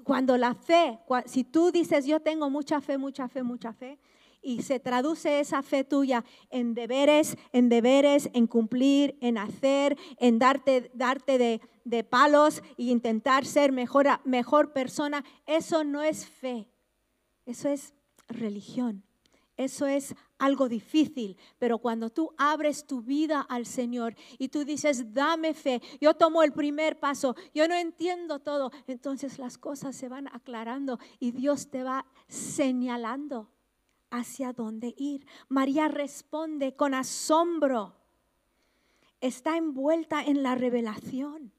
cuando 0.06 0.36
la 0.36 0.54
fe, 0.54 1.00
si 1.24 1.42
tú 1.42 1.72
dices, 1.72 2.06
yo 2.06 2.20
tengo 2.20 2.48
mucha 2.48 2.80
fe, 2.80 2.96
mucha 2.96 3.26
fe, 3.26 3.42
mucha 3.42 3.72
fe, 3.72 3.98
y 4.40 4.62
se 4.62 4.78
traduce 4.78 5.40
esa 5.40 5.64
fe 5.64 5.82
tuya 5.82 6.24
en 6.48 6.74
deberes, 6.74 7.36
en 7.50 7.68
deberes, 7.68 8.30
en 8.32 8.46
cumplir, 8.46 9.18
en 9.20 9.36
hacer, 9.36 9.98
en 10.18 10.38
darte, 10.38 10.92
darte 10.94 11.38
de, 11.38 11.60
de 11.84 12.04
palos 12.04 12.62
e 12.78 12.84
intentar 12.84 13.44
ser 13.44 13.72
mejor, 13.72 14.06
mejor 14.24 14.72
persona, 14.72 15.24
eso 15.44 15.82
no 15.82 16.04
es 16.04 16.24
fe, 16.24 16.68
eso 17.44 17.68
es 17.68 17.92
religión. 18.28 19.05
Eso 19.56 19.86
es 19.86 20.14
algo 20.38 20.68
difícil, 20.68 21.38
pero 21.58 21.78
cuando 21.78 22.10
tú 22.10 22.34
abres 22.36 22.86
tu 22.86 23.00
vida 23.00 23.40
al 23.40 23.64
Señor 23.64 24.14
y 24.38 24.48
tú 24.48 24.64
dices, 24.66 25.14
dame 25.14 25.54
fe, 25.54 25.80
yo 25.98 26.12
tomo 26.14 26.42
el 26.42 26.52
primer 26.52 27.00
paso, 27.00 27.34
yo 27.54 27.66
no 27.66 27.74
entiendo 27.74 28.40
todo, 28.40 28.70
entonces 28.86 29.38
las 29.38 29.56
cosas 29.56 29.96
se 29.96 30.10
van 30.10 30.28
aclarando 30.28 30.98
y 31.18 31.30
Dios 31.30 31.70
te 31.70 31.82
va 31.82 32.04
señalando 32.28 33.50
hacia 34.10 34.52
dónde 34.52 34.94
ir. 34.98 35.26
María 35.48 35.88
responde 35.88 36.76
con 36.76 36.92
asombro, 36.92 37.96
está 39.22 39.56
envuelta 39.56 40.22
en 40.22 40.42
la 40.42 40.54
revelación, 40.54 41.50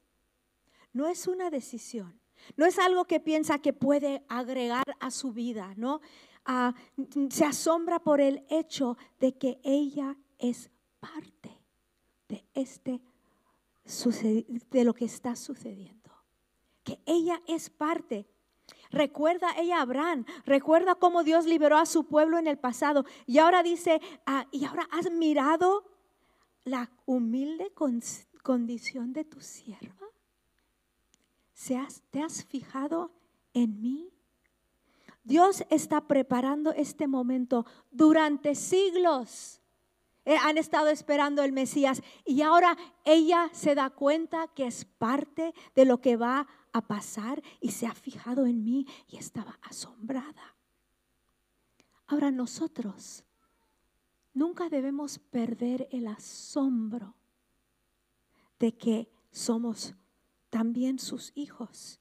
no 0.92 1.08
es 1.08 1.26
una 1.26 1.50
decisión. 1.50 2.18
No 2.56 2.66
es 2.66 2.78
algo 2.78 3.04
que 3.04 3.20
piensa 3.20 3.58
que 3.58 3.72
puede 3.72 4.24
agregar 4.28 4.84
a 5.00 5.10
su 5.10 5.32
vida, 5.32 5.74
¿no? 5.76 6.00
Se 7.30 7.44
asombra 7.44 7.98
por 7.98 8.20
el 8.20 8.44
hecho 8.48 8.96
de 9.20 9.36
que 9.36 9.60
ella 9.62 10.16
es 10.38 10.70
parte 11.00 11.60
de 12.28 12.44
este 12.54 13.00
de 14.70 14.84
lo 14.84 14.92
que 14.94 15.06
está 15.06 15.34
sucediendo. 15.36 16.10
Que 16.84 17.00
ella 17.06 17.40
es 17.46 17.70
parte. 17.70 18.26
Recuerda 18.90 19.48
ella 19.56 19.78
a 19.78 19.82
Abraham, 19.82 20.24
recuerda 20.44 20.94
cómo 20.94 21.24
Dios 21.24 21.46
liberó 21.46 21.78
a 21.78 21.86
su 21.86 22.04
pueblo 22.04 22.38
en 22.38 22.46
el 22.46 22.58
pasado. 22.58 23.04
Y 23.26 23.38
ahora 23.38 23.62
dice, 23.62 24.00
ah, 24.26 24.46
y 24.50 24.64
ahora 24.64 24.88
has 24.90 25.10
mirado 25.10 25.84
la 26.64 26.90
humilde 27.06 27.72
condición 28.42 29.12
de 29.12 29.24
tu 29.24 29.40
sierva. 29.40 30.06
¿Te 32.10 32.22
has 32.22 32.44
fijado 32.44 33.10
en 33.52 33.80
mí? 33.80 34.10
Dios 35.28 35.62
está 35.68 36.00
preparando 36.08 36.72
este 36.72 37.06
momento 37.06 37.66
durante 37.90 38.54
siglos. 38.54 39.60
Eh, 40.24 40.38
han 40.38 40.56
estado 40.56 40.88
esperando 40.88 41.42
el 41.42 41.52
Mesías 41.52 42.00
y 42.24 42.40
ahora 42.40 42.78
ella 43.04 43.50
se 43.52 43.74
da 43.74 43.90
cuenta 43.90 44.48
que 44.48 44.66
es 44.66 44.86
parte 44.86 45.52
de 45.74 45.84
lo 45.84 46.00
que 46.00 46.16
va 46.16 46.46
a 46.72 46.80
pasar 46.80 47.42
y 47.60 47.72
se 47.72 47.86
ha 47.86 47.92
fijado 47.92 48.46
en 48.46 48.64
mí 48.64 48.86
y 49.06 49.18
estaba 49.18 49.58
asombrada. 49.60 50.56
Ahora 52.06 52.30
nosotros 52.30 53.22
nunca 54.32 54.70
debemos 54.70 55.18
perder 55.18 55.88
el 55.92 56.06
asombro 56.06 57.16
de 58.58 58.74
que 58.74 59.10
somos 59.30 59.94
también 60.48 60.98
sus 60.98 61.32
hijos 61.34 61.97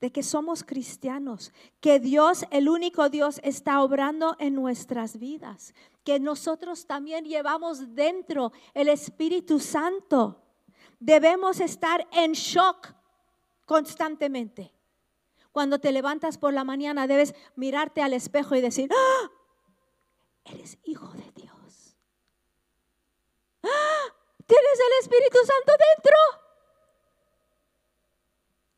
de 0.00 0.10
que 0.10 0.22
somos 0.22 0.64
cristianos, 0.64 1.52
que 1.80 2.00
Dios, 2.00 2.46
el 2.50 2.68
único 2.68 3.08
Dios, 3.10 3.40
está 3.42 3.82
obrando 3.82 4.34
en 4.38 4.54
nuestras 4.54 5.18
vidas, 5.18 5.74
que 6.04 6.18
nosotros 6.18 6.86
también 6.86 7.24
llevamos 7.26 7.94
dentro 7.94 8.52
el 8.72 8.88
Espíritu 8.88 9.60
Santo. 9.60 10.42
Debemos 10.98 11.60
estar 11.60 12.08
en 12.12 12.32
shock 12.32 12.94
constantemente. 13.66 14.72
Cuando 15.52 15.78
te 15.78 15.92
levantas 15.92 16.38
por 16.38 16.54
la 16.54 16.64
mañana 16.64 17.06
debes 17.06 17.34
mirarte 17.54 18.02
al 18.02 18.14
espejo 18.14 18.54
y 18.54 18.60
decir, 18.60 18.90
¡Ah! 18.92 19.30
eres 20.44 20.78
hijo 20.84 21.08
de 21.12 21.30
Dios. 21.32 21.96
¡Ah! 23.62 24.14
Tienes 24.46 24.80
el 24.80 25.04
Espíritu 25.04 25.38
Santo 25.38 25.72
dentro 25.94 26.16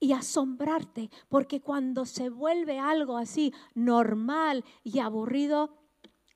y 0.02 0.12
asombrarte, 0.14 1.10
porque 1.28 1.60
cuando 1.60 2.06
se 2.06 2.28
vuelve 2.28 2.80
algo 2.80 3.16
así 3.16 3.54
normal 3.72 4.64
y 4.82 4.98
aburrido, 4.98 5.78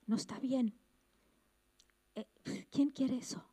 no 0.07 0.15
está 0.15 0.39
bien. 0.39 0.73
Eh, 2.15 2.29
¿Quién 2.71 2.91
quiere 2.91 3.17
eso? 3.17 3.45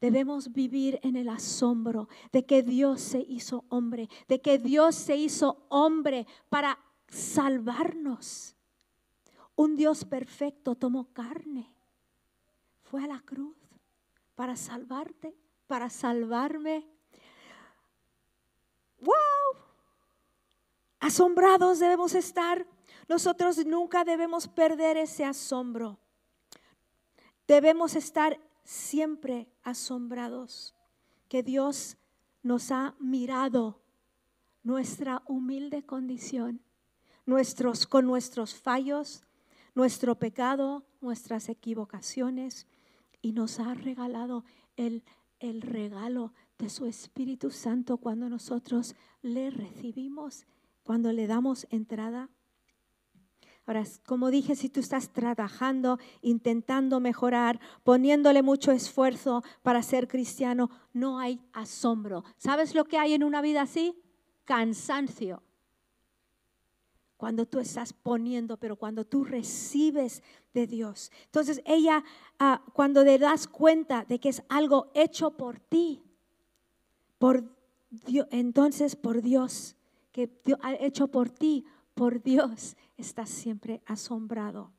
Debemos 0.00 0.52
vivir 0.52 0.98
en 1.04 1.14
el 1.14 1.28
asombro 1.28 2.08
de 2.32 2.46
que 2.46 2.64
Dios 2.64 3.00
se 3.00 3.20
hizo 3.20 3.64
hombre, 3.68 4.08
de 4.26 4.40
que 4.40 4.58
Dios 4.58 4.96
se 4.96 5.16
hizo 5.16 5.64
hombre 5.68 6.26
para 6.48 6.76
salvarnos. 7.08 8.56
Un 9.54 9.76
Dios 9.76 10.04
perfecto 10.04 10.74
tomó 10.74 11.12
carne, 11.12 11.72
fue 12.82 13.04
a 13.04 13.06
la 13.06 13.20
cruz 13.20 13.56
para 14.34 14.56
salvarte, 14.56 15.32
para 15.68 15.90
salvarme 15.90 16.95
¡Wow! 19.00 19.62
Asombrados 21.00 21.78
debemos 21.78 22.14
estar. 22.14 22.66
Nosotros 23.08 23.64
nunca 23.64 24.04
debemos 24.04 24.48
perder 24.48 24.96
ese 24.96 25.24
asombro. 25.24 25.98
Debemos 27.46 27.94
estar 27.94 28.40
siempre 28.64 29.48
asombrados 29.62 30.74
que 31.28 31.42
Dios 31.42 31.96
nos 32.42 32.70
ha 32.72 32.94
mirado 32.98 33.80
nuestra 34.62 35.22
humilde 35.26 35.84
condición, 35.84 36.60
nuestros 37.24 37.86
con 37.86 38.06
nuestros 38.06 38.54
fallos, 38.54 39.24
nuestro 39.74 40.16
pecado, 40.16 40.84
nuestras 41.00 41.48
equivocaciones 41.48 42.66
y 43.22 43.32
nos 43.32 43.60
ha 43.60 43.74
regalado 43.74 44.44
el, 44.76 45.04
el 45.38 45.62
regalo 45.62 46.32
de 46.58 46.70
su 46.70 46.86
Espíritu 46.86 47.50
Santo 47.50 47.98
cuando 47.98 48.28
nosotros 48.28 48.94
le 49.22 49.50
recibimos, 49.50 50.46
cuando 50.82 51.12
le 51.12 51.26
damos 51.26 51.66
entrada. 51.70 52.30
Ahora, 53.66 53.82
como 54.06 54.30
dije, 54.30 54.54
si 54.54 54.68
tú 54.68 54.78
estás 54.80 55.12
trabajando, 55.12 55.98
intentando 56.22 57.00
mejorar, 57.00 57.60
poniéndole 57.82 58.42
mucho 58.42 58.70
esfuerzo 58.70 59.42
para 59.62 59.82
ser 59.82 60.06
cristiano, 60.06 60.70
no 60.92 61.18
hay 61.18 61.40
asombro. 61.52 62.24
¿Sabes 62.36 62.74
lo 62.74 62.84
que 62.84 62.96
hay 62.96 63.14
en 63.14 63.24
una 63.24 63.42
vida 63.42 63.62
así? 63.62 64.00
Cansancio. 64.44 65.42
Cuando 67.16 67.46
tú 67.46 67.58
estás 67.58 67.92
poniendo, 67.92 68.56
pero 68.56 68.76
cuando 68.76 69.04
tú 69.04 69.24
recibes 69.24 70.22
de 70.54 70.66
Dios. 70.66 71.10
Entonces 71.24 71.60
ella, 71.64 72.04
ah, 72.38 72.62
cuando 72.72 73.02
te 73.02 73.18
das 73.18 73.48
cuenta 73.48 74.04
de 74.04 74.20
que 74.20 74.28
es 74.28 74.42
algo 74.48 74.92
hecho 74.94 75.36
por 75.36 75.58
ti, 75.58 76.05
por 77.18 77.44
Dios, 77.90 78.26
entonces 78.30 78.96
por 78.96 79.22
Dios, 79.22 79.76
que 80.12 80.30
ha 80.62 80.74
hecho 80.74 81.08
por 81.08 81.30
ti, 81.30 81.64
por 81.94 82.22
Dios, 82.22 82.76
estás 82.96 83.28
siempre 83.28 83.82
asombrado. 83.86 84.72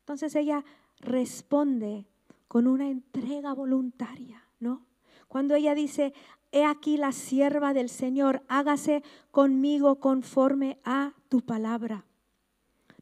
Entonces 0.00 0.34
ella 0.34 0.64
responde 0.98 2.06
con 2.48 2.66
una 2.66 2.88
entrega 2.88 3.52
voluntaria, 3.52 4.42
¿no? 4.58 4.86
Cuando 5.28 5.54
ella 5.54 5.74
dice, 5.74 6.12
he 6.52 6.64
aquí 6.64 6.96
la 6.96 7.12
sierva 7.12 7.72
del 7.72 7.88
Señor, 7.88 8.42
hágase 8.48 9.02
conmigo 9.30 10.00
conforme 10.00 10.78
a 10.84 11.14
tu 11.28 11.40
palabra. 11.42 12.04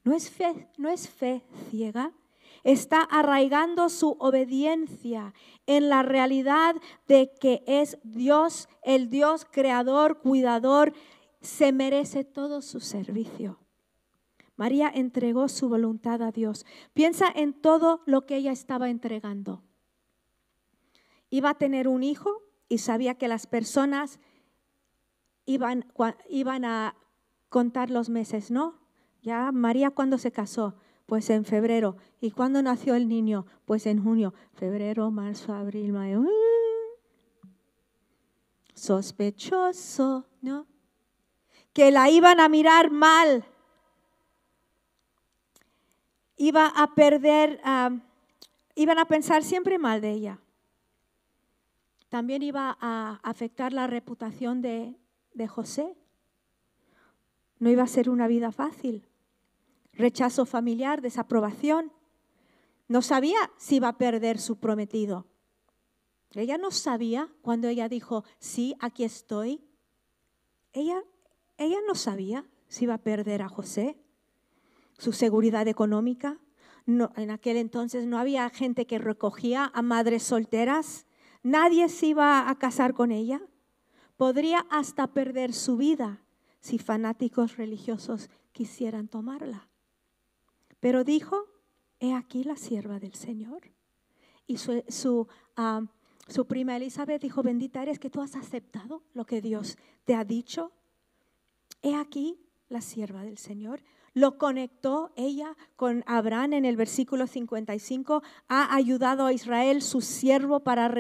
No 0.05 0.15
es 0.15 0.31
fe, 0.31 0.69
no 0.77 0.89
es 0.91 1.09
fe 1.09 1.43
ciega. 1.71 2.13
Está 2.69 3.01
arraigando 3.01 3.89
su 3.89 4.19
obediencia 4.21 5.33
en 5.65 5.89
la 5.89 6.03
realidad 6.03 6.77
de 7.07 7.33
que 7.41 7.65
es 7.67 7.97
Dios, 8.03 8.69
el 8.83 9.09
Dios 9.09 9.47
creador, 9.51 10.19
cuidador, 10.19 10.93
se 11.41 11.73
merece 11.73 12.25
todo 12.25 12.61
su 12.61 12.81
servicio. 12.81 13.59
María 14.57 14.93
entregó 14.95 15.49
su 15.49 15.71
voluntad 15.71 16.21
a 16.21 16.31
Dios. 16.31 16.67
Piensa 16.93 17.33
en 17.35 17.55
todo 17.55 18.03
lo 18.05 18.27
que 18.27 18.37
ella 18.37 18.53
estaba 18.53 18.91
entregando. 18.91 19.63
Iba 21.31 21.49
a 21.49 21.55
tener 21.55 21.89
un 21.89 22.03
hijo 22.03 22.43
y 22.69 22.79
sabía 22.79 23.15
que 23.15 23.29
las 23.29 23.47
personas 23.47 24.21
iban, 25.47 25.91
iban 26.29 26.67
a 26.67 26.97
contar 27.49 27.89
los 27.89 28.11
meses, 28.11 28.51
¿no? 28.51 28.79
Ya 29.23 29.53
María 29.53 29.91
cuando 29.91 30.19
se 30.19 30.33
casó, 30.33 30.77
pues 31.09 31.31
en 31.31 31.45
febrero. 31.45 31.97
¿Y 32.21 32.31
cuándo 32.31 32.63
nació 32.63 32.95
el 32.95 33.09
niño? 33.09 33.47
Pues 33.65 33.87
en 33.87 34.05
junio. 34.05 34.35
Febrero, 34.53 35.11
marzo, 35.11 35.55
abril, 35.55 35.93
mayo. 35.93 36.23
Sospechoso, 38.75 40.27
¿no? 40.43 40.67
Que 41.73 41.91
la 41.91 42.11
iban 42.11 42.39
a 42.39 42.49
mirar 42.49 42.91
mal 42.91 43.45
iba 46.39 46.67
a 46.67 46.95
perder, 46.95 47.61
iban 48.75 48.99
a 48.99 49.05
pensar 49.07 49.43
siempre 49.43 49.79
mal 49.79 50.01
de 50.01 50.13
ella. 50.13 50.39
También 52.09 52.43
iba 52.43 52.79
a 52.81 53.21
afectar 53.23 53.73
la 53.73 53.87
reputación 53.87 54.63
de, 54.63 54.97
de 55.35 55.49
José. 55.49 55.97
No 57.59 57.71
iba 57.71 57.83
a 57.83 57.89
ser 57.89 58.09
una 58.09 58.29
vida 58.29 58.53
fácil. 58.53 59.08
Rechazo 59.99 60.47
familiar, 60.47 61.03
desaprobación. 61.03 61.93
No 62.87 63.03
sabía 63.03 63.51
si 63.57 63.77
iba 63.77 63.89
a 63.89 63.99
perder 63.99 64.39
su 64.39 64.61
prometido. 64.61 65.27
Ella 66.35 66.57
no 66.57 66.71
sabía 66.71 67.29
cuando 67.43 67.67
ella 67.67 67.89
dijo, 67.89 68.23
sí, 68.39 68.77
aquí 68.79 69.03
estoy. 69.03 69.61
Ella, 70.73 71.03
ella 71.57 71.79
no 71.85 71.97
sabía 71.97 72.47
si 72.69 72.85
iba 72.85 72.95
a 72.95 73.03
perder 73.03 73.43
a 73.43 73.49
José 73.49 73.99
su 74.99 75.13
seguridad 75.13 75.67
económica. 75.67 76.39
No, 76.87 77.11
en 77.17 77.33
aquel 77.33 77.57
entonces 77.57 78.07
no 78.07 78.19
había 78.19 78.49
gente 78.51 78.87
que 78.87 78.99
recogía 78.99 79.73
a 79.75 79.83
madres 79.83 80.23
solteras. 80.23 81.07
Nadie 81.43 81.89
se 81.89 82.07
iba 82.07 82.49
a 82.49 82.55
casar 82.57 82.95
con 82.95 83.11
ella. 83.11 83.43
Podría 84.17 84.65
hasta 84.71 85.09
perder 85.09 85.53
su 85.53 85.77
vida 85.77 86.23
si 86.61 86.79
fanáticos 86.79 87.57
religiosos 87.57 88.31
quisieran 88.53 89.09
tomarla. 89.09 89.69
Pero 90.81 91.05
dijo, 91.05 91.47
he 92.01 92.15
aquí 92.15 92.45
la 92.45 92.57
sierva 92.57 92.99
del 92.99 93.15
Señor. 93.15 93.63
Y 94.47 94.59
su, 94.59 94.83
su, 94.89 95.29
ah, 95.57 95.83
su 96.29 96.47
prima 96.47 96.77
Elizabeth 96.77 97.23
dijo, 97.23 97.43
bendita 97.43 97.83
eres 97.83 97.99
que 97.99 98.11
tú 98.11 98.21
has 98.21 98.37
aceptado 98.37 99.03
lo 99.15 99.25
que 99.27 99.41
Dios 99.41 99.77
te 100.05 100.15
ha 100.15 100.25
dicho. 100.25 100.73
He 101.83 101.95
aquí 101.95 102.39
la 102.69 102.81
sierva 102.81 103.23
del 103.23 103.39
Señor. 103.39 103.83
Lo 104.15 104.37
conectó 104.37 105.13
ella 105.17 105.57
con 105.77 106.03
Abraham 106.07 106.55
en 106.55 106.65
el 106.65 106.77
versículo 106.77 107.27
55. 107.27 108.23
Ha 108.49 108.75
ayudado 108.75 109.27
a 109.27 109.33
Israel, 109.33 109.81
su 109.83 110.01
siervo, 110.01 110.61
para, 110.61 110.93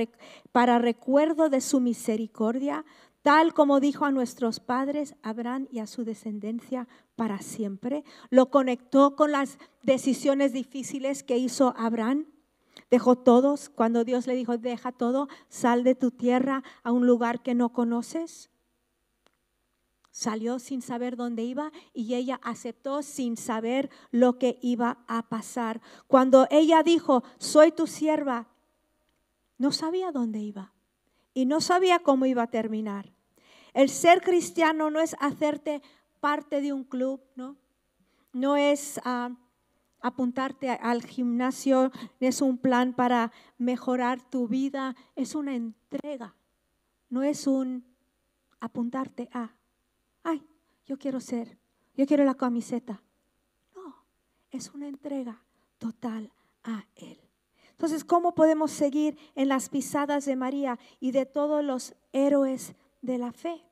para 0.52 0.78
recuerdo 0.78 1.48
de 1.48 1.60
su 1.60 1.80
misericordia, 1.80 2.84
tal 3.22 3.52
como 3.52 3.81
dijo 3.81 4.04
a 4.04 4.11
nuestros 4.11 4.61
padres, 4.61 5.14
Abraham 5.22 5.68
y 5.70 5.81
a 5.81 5.87
su 5.87 6.04
descendencia 6.04 6.88
para 7.16 7.40
siempre. 7.40 8.04
Lo 8.31 8.50
conectó 8.50 9.16
con 9.16 9.33
las 9.33 9.59
decisiones 9.83 10.52
difíciles 10.52 11.22
que 11.22 11.38
hizo 11.38 11.74
Abraham. 11.76 12.26
Dejó 12.90 13.16
todos, 13.16 13.68
cuando 13.68 14.04
Dios 14.04 14.26
le 14.26 14.35
dijo, 14.35 14.57
deja 14.57 14.92
todo, 14.92 15.28
sal 15.48 15.85
de 15.85 15.94
tu 15.94 16.11
tierra 16.11 16.62
a 16.83 16.92
un 16.92 17.07
lugar 17.07 17.42
que 17.42 17.54
no 17.54 17.72
conoces. 17.72 18.50
Salió 20.11 20.59
sin 20.59 20.81
saber 20.81 21.16
dónde 21.16 21.44
iba 21.44 21.70
y 21.92 22.14
ella 22.14 22.40
aceptó 22.42 23.02
sin 23.02 23.37
saber 23.37 23.90
lo 24.11 24.38
que 24.38 24.59
iba 24.62 25.04
a 25.07 25.28
pasar. 25.28 25.81
Cuando 26.07 26.46
ella 26.50 26.83
dijo, 26.83 27.22
soy 27.38 27.72
tu 27.72 27.87
sierva, 27.87 28.48
no 29.59 29.70
sabía 29.70 30.11
dónde 30.12 30.38
iba 30.38 30.72
y 31.38 31.46
no 31.46 31.61
sabía 31.61 32.01
cómo 32.01 32.27
iba 32.27 32.42
a 32.42 32.51
terminar. 32.51 33.12
El 33.72 33.90
ser 33.90 34.22
cristiano 34.22 34.90
no 34.90 34.98
es 34.98 35.14
hacerte 35.20 35.83
parte 36.18 36.61
de 36.61 36.72
un 36.72 36.83
club, 36.83 37.20
¿no? 37.37 37.57
No 38.33 38.57
es 38.57 39.01
ah, 39.05 39.31
apuntarte 40.01 40.68
al 40.68 41.05
gimnasio, 41.05 41.92
es 42.18 42.42
un 42.42 42.59
plan 42.59 42.92
para 42.92 43.31
mejorar 43.57 44.20
tu 44.20 44.48
vida, 44.48 44.96
es 45.14 45.37
una 45.37 45.55
entrega, 45.55 46.35
no 47.09 47.22
es 47.22 47.46
un 47.46 47.85
apuntarte 48.59 49.29
a 49.33 49.55
ay, 50.24 50.44
yo 50.87 50.98
quiero 50.98 51.20
ser, 51.20 51.57
yo 51.94 52.05
quiero 52.05 52.24
la 52.24 52.35
camiseta. 52.35 53.01
No, 53.77 53.94
es 54.51 54.74
una 54.74 54.88
entrega 54.88 55.40
total 55.79 56.33
a 56.64 56.85
Él. 56.96 57.27
Entonces, 57.78 58.02
¿cómo 58.02 58.34
podemos 58.34 58.72
seguir 58.72 59.16
en 59.36 59.46
las 59.46 59.68
pisadas 59.68 60.24
de 60.24 60.34
María 60.34 60.80
y 60.98 61.12
de 61.12 61.26
todos 61.26 61.62
los 61.62 61.94
héroes 62.12 62.74
de 63.02 63.18
la 63.18 63.30
fe? 63.30 63.64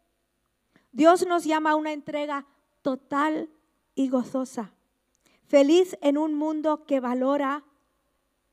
Dios 0.93 1.27
nos 1.27 1.43
llama 1.43 1.73
a 1.73 1.75
una 1.75 1.93
entrega 1.93 2.47
total 2.83 3.51
y 3.97 4.09
gozosa. 4.09 4.71
Feliz 5.49 5.99
en 6.03 6.19
un 6.19 6.35
mundo 6.35 6.87
que 6.87 7.01
valora 7.01 7.65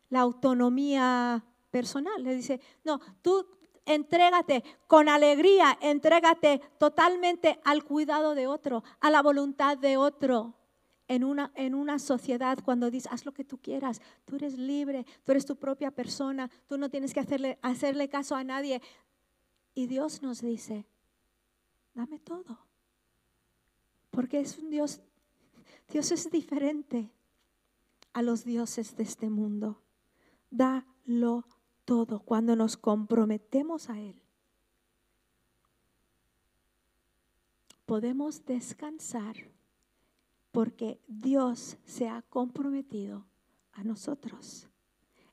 la 0.09 0.21
autonomía 0.21 1.43
personal. 1.69 2.23
Le 2.23 2.33
dice, 2.33 2.59
no, 2.83 2.99
tú 3.21 3.45
entrégate 3.85 4.63
con 4.87 5.07
alegría, 5.07 5.77
entrégate 5.81 6.61
totalmente 6.79 7.59
al 7.63 7.83
cuidado 7.83 8.33
de 8.33 8.47
otro, 8.47 8.83
a 9.01 9.11
la 9.11 9.21
voluntad 9.21 9.77
de 9.77 9.97
otro. 9.97 10.55
En 11.07 11.23
una, 11.23 11.51
en 11.55 11.75
una 11.75 11.99
sociedad 11.99 12.59
cuando 12.63 12.89
dices, 12.89 13.11
haz 13.11 13.25
lo 13.25 13.33
que 13.33 13.43
tú 13.43 13.57
quieras, 13.57 14.01
tú 14.25 14.37
eres 14.37 14.57
libre, 14.57 15.05
tú 15.23 15.33
eres 15.33 15.45
tu 15.45 15.57
propia 15.57 15.91
persona, 15.91 16.49
tú 16.67 16.77
no 16.77 16.89
tienes 16.89 17.13
que 17.13 17.19
hacerle, 17.19 17.59
hacerle 17.61 18.07
caso 18.09 18.35
a 18.35 18.43
nadie. 18.43 18.81
Y 19.75 19.87
Dios 19.87 20.21
nos 20.21 20.41
dice, 20.41 20.85
dame 21.93 22.19
todo. 22.19 22.59
Porque 24.11 24.39
es 24.39 24.57
un 24.57 24.69
Dios, 24.69 25.01
Dios 25.89 26.11
es 26.11 26.29
diferente 26.29 27.11
a 28.13 28.21
los 28.21 28.45
dioses 28.45 28.95
de 28.95 29.03
este 29.03 29.29
mundo. 29.29 29.81
Dalo 30.49 31.45
todo 31.83 32.19
cuando 32.19 32.55
nos 32.55 32.77
comprometemos 32.77 33.89
a 33.89 33.99
Él. 33.99 34.21
Podemos 37.85 38.45
descansar 38.45 39.52
porque 40.53 41.01
Dios 41.07 41.77
se 41.83 42.07
ha 42.07 42.21
comprometido 42.21 43.25
a 43.73 43.83
nosotros. 43.83 44.69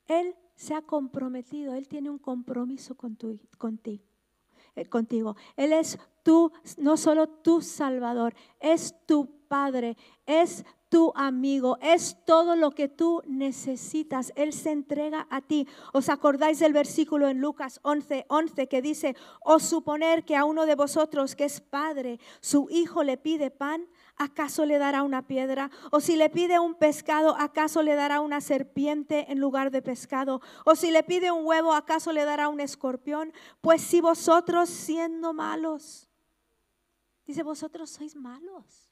Él 0.08 0.34
se 0.56 0.74
ha 0.74 0.80
comprometido, 0.80 1.74
Él 1.74 1.86
tiene 1.86 2.08
un 2.08 2.18
compromiso 2.18 2.96
con 2.96 3.16
tu, 3.16 3.38
contigo, 3.58 4.02
eh, 4.74 4.86
contigo. 4.86 5.36
Él 5.56 5.74
es 5.74 5.98
tú, 6.22 6.50
no 6.78 6.96
solo 6.96 7.28
tu 7.28 7.60
Salvador, 7.60 8.34
es 8.58 8.94
tu 9.06 9.28
Padre, 9.46 9.96
es 10.24 10.64
tu 10.88 11.12
amigo, 11.14 11.76
es 11.82 12.16
todo 12.24 12.56
lo 12.56 12.70
que 12.70 12.88
tú 12.88 13.22
necesitas. 13.26 14.32
Él 14.36 14.54
se 14.54 14.70
entrega 14.70 15.26
a 15.28 15.42
ti. 15.42 15.68
¿Os 15.92 16.08
acordáis 16.08 16.60
del 16.60 16.72
versículo 16.72 17.28
en 17.28 17.40
Lucas 17.40 17.78
11, 17.82 18.24
11 18.28 18.68
que 18.68 18.80
dice, 18.80 19.16
o 19.42 19.58
suponer 19.58 20.24
que 20.24 20.36
a 20.36 20.44
uno 20.44 20.66
de 20.66 20.76
vosotros 20.76 21.36
que 21.36 21.44
es 21.44 21.60
padre, 21.60 22.18
su 22.40 22.68
hijo 22.70 23.02
le 23.02 23.18
pide 23.18 23.50
pan, 23.50 23.86
¿acaso 24.20 24.66
le 24.66 24.78
dará 24.78 25.02
una 25.02 25.26
piedra? 25.26 25.70
O 25.90 26.00
si 26.00 26.14
le 26.14 26.28
pide 26.28 26.60
un 26.60 26.74
pescado, 26.74 27.34
¿acaso 27.38 27.82
le 27.82 27.94
dará 27.94 28.20
una 28.20 28.42
serpiente 28.42 29.32
en 29.32 29.40
lugar 29.40 29.70
de 29.70 29.80
pescado? 29.80 30.42
O 30.66 30.76
si 30.76 30.90
le 30.90 31.02
pide 31.02 31.32
un 31.32 31.46
huevo, 31.46 31.72
¿acaso 31.72 32.12
le 32.12 32.24
dará 32.24 32.48
un 32.48 32.60
escorpión? 32.60 33.32
Pues 33.62 33.80
si 33.80 34.02
vosotros 34.02 34.68
siendo 34.68 35.32
malos, 35.32 36.10
dice, 37.26 37.42
vosotros 37.42 37.88
sois 37.88 38.14
malos 38.14 38.90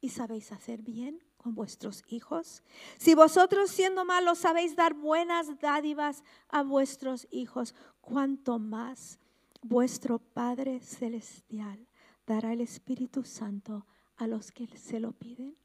y 0.00 0.08
sabéis 0.08 0.50
hacer 0.50 0.80
bien 0.80 1.22
con 1.36 1.54
vuestros 1.54 2.02
hijos? 2.06 2.62
Si 2.96 3.14
vosotros 3.14 3.70
siendo 3.70 4.06
malos 4.06 4.38
sabéis 4.38 4.74
dar 4.76 4.94
buenas 4.94 5.60
dádivas 5.60 6.24
a 6.48 6.62
vuestros 6.62 7.28
hijos, 7.30 7.74
cuánto 8.00 8.58
más 8.58 9.18
vuestro 9.60 10.18
Padre 10.18 10.80
Celestial 10.80 11.86
dará 12.26 12.54
el 12.54 12.62
Espíritu 12.62 13.24
Santo 13.24 13.86
a 14.22 14.26
los 14.26 14.52
que 14.52 14.66
se 14.76 15.00
lo 15.00 15.12
piden. 15.12 15.56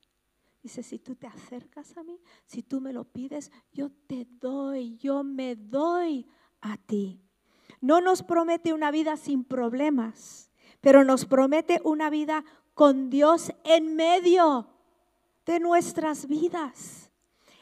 Dice, 0.62 0.84
si 0.84 1.00
tú 1.00 1.16
te 1.16 1.28
acercas 1.28 1.96
a 1.98 2.04
mí, 2.04 2.20
si 2.46 2.64
tú 2.64 2.82
me 2.82 2.92
lo 2.92 3.06
pides, 3.06 3.52
yo 3.72 3.92
te 4.08 4.28
doy, 4.40 4.98
yo 4.98 5.24
me 5.24 5.56
doy 5.56 6.28
a 6.62 6.78
ti. 6.78 7.22
No 7.80 8.02
nos 8.02 8.24
promete 8.24 8.74
una 8.74 8.92
vida 8.92 9.16
sin 9.18 9.44
problemas, 9.44 10.52
pero 10.82 11.04
nos 11.04 11.26
promete 11.26 11.80
una 11.84 12.10
vida 12.10 12.44
con 12.74 13.10
Dios 13.10 13.54
en 13.64 13.96
medio 13.96 14.68
de 15.46 15.60
nuestras 15.60 16.28
vidas. 16.28 17.12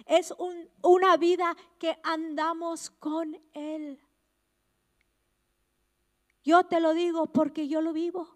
Es 0.06 0.34
una 0.82 1.18
vida 1.18 1.56
que 1.78 1.98
andamos 2.04 2.90
con 2.90 3.38
Él. 3.54 4.00
Yo 6.44 6.64
te 6.64 6.80
lo 6.80 6.94
digo 6.94 7.28
porque 7.28 7.68
yo 7.68 7.82
lo 7.82 7.92
vivo. 7.92 8.36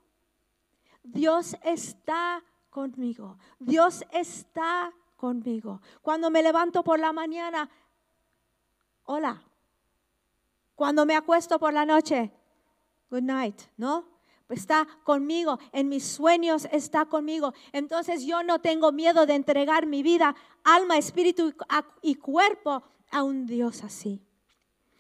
Dios 1.04 1.56
está 1.64 2.44
conmigo. 2.70 3.38
Dios 3.60 4.04
está 4.12 4.94
conmigo. 5.16 5.82
Cuando 6.02 6.30
me 6.30 6.44
levanto 6.44 6.84
por 6.84 7.00
la 7.00 7.14
mañana, 7.14 7.70
hola. 9.04 9.44
Cuando 10.76 11.06
me 11.06 11.16
acuesto 11.16 11.60
por 11.60 11.74
la 11.74 11.86
noche, 11.86 12.32
good 13.10 13.24
night, 13.24 13.60
¿no? 13.76 14.06
Está 14.48 14.88
conmigo, 15.04 15.60
en 15.74 15.90
mis 15.90 16.06
sueños 16.06 16.68
está 16.72 17.06
conmigo. 17.06 17.54
Entonces 17.72 18.26
yo 18.26 18.42
no 18.44 18.60
tengo 18.60 18.92
miedo 18.92 19.26
de 19.26 19.36
entregar 19.36 19.86
mi 19.86 20.02
vida, 20.02 20.36
alma, 20.64 20.98
espíritu 20.98 21.54
y 22.02 22.16
cuerpo 22.16 22.82
a 23.12 23.24
un 23.24 23.46
Dios 23.46 23.84
así. 23.84 24.22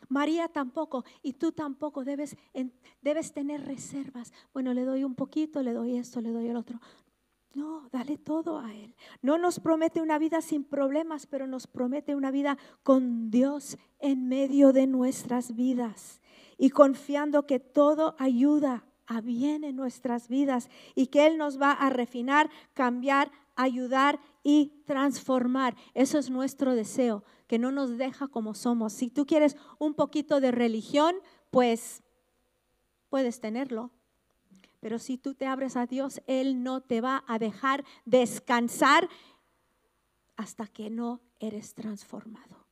María 0.08 0.48
tampoco 0.48 1.06
y 1.22 1.34
tú 1.34 1.52
tampoco 1.52 2.04
debes, 2.04 2.36
debes 3.02 3.32
tener 3.32 3.66
reservas. 3.66 4.34
Bueno, 4.54 4.74
le 4.74 4.84
doy 4.84 5.04
un 5.04 5.16
poquito, 5.16 5.64
le 5.64 5.74
doy 5.74 5.98
esto, 5.98 6.20
le 6.20 6.32
doy 6.32 6.48
el 6.48 6.58
otro. 6.58 6.80
No, 7.54 7.90
dale 7.92 8.18
todo 8.18 8.60
a 8.60 8.74
Él. 8.74 8.96
No 9.22 9.38
nos 9.38 9.60
promete 9.60 10.02
una 10.02 10.20
vida 10.20 10.42
sin 10.42 10.64
problemas, 10.64 11.26
pero 11.26 11.48
nos 11.48 11.66
promete 11.66 12.16
una 12.16 12.32
vida 12.32 12.58
con 12.84 13.32
Dios 13.32 13.78
en 14.00 14.28
medio 14.28 14.72
de 14.72 14.86
nuestras 14.86 15.56
vidas 15.56 16.22
y 16.58 16.70
confiando 16.70 17.48
que 17.48 17.60
todo 17.60 18.16
ayuda 18.20 18.86
a 19.08 19.22
bien 19.22 19.64
en 19.64 19.76
nuestras 19.76 20.28
vidas 20.28 20.70
y 20.94 21.08
que 21.08 21.26
Él 21.26 21.38
nos 21.38 21.60
va 21.60 21.72
a 21.72 21.90
refinar, 21.90 22.52
cambiar, 22.74 23.32
ayudar 23.56 24.20
y 24.44 24.84
transformar. 24.86 25.76
Eso 25.96 26.20
es 26.20 26.30
nuestro 26.30 26.76
deseo, 26.76 27.24
que 27.48 27.58
no 27.58 27.72
nos 27.72 27.98
deja 27.98 28.28
como 28.28 28.54
somos. 28.54 28.94
Si 28.94 29.10
tú 29.10 29.26
quieres 29.26 29.58
un 29.80 29.96
poquito 29.96 30.40
de 30.40 30.52
religión, 30.52 31.16
pues 31.50 32.04
puedes 33.10 33.42
tenerlo 33.42 33.92
pero 34.80 35.00
si 35.00 35.18
tú 35.18 35.34
te 35.34 35.46
abres 35.46 35.76
a 35.76 35.86
Dios, 35.86 36.22
Él 36.28 36.64
no 36.64 36.82
te 36.82 37.02
va 37.02 37.24
a 37.28 37.38
dejar 37.40 37.84
descansar 38.06 39.10
hasta 40.38 40.68
que 40.68 40.90
no 40.90 41.22
eres 41.40 41.74
transformado. 41.74 42.66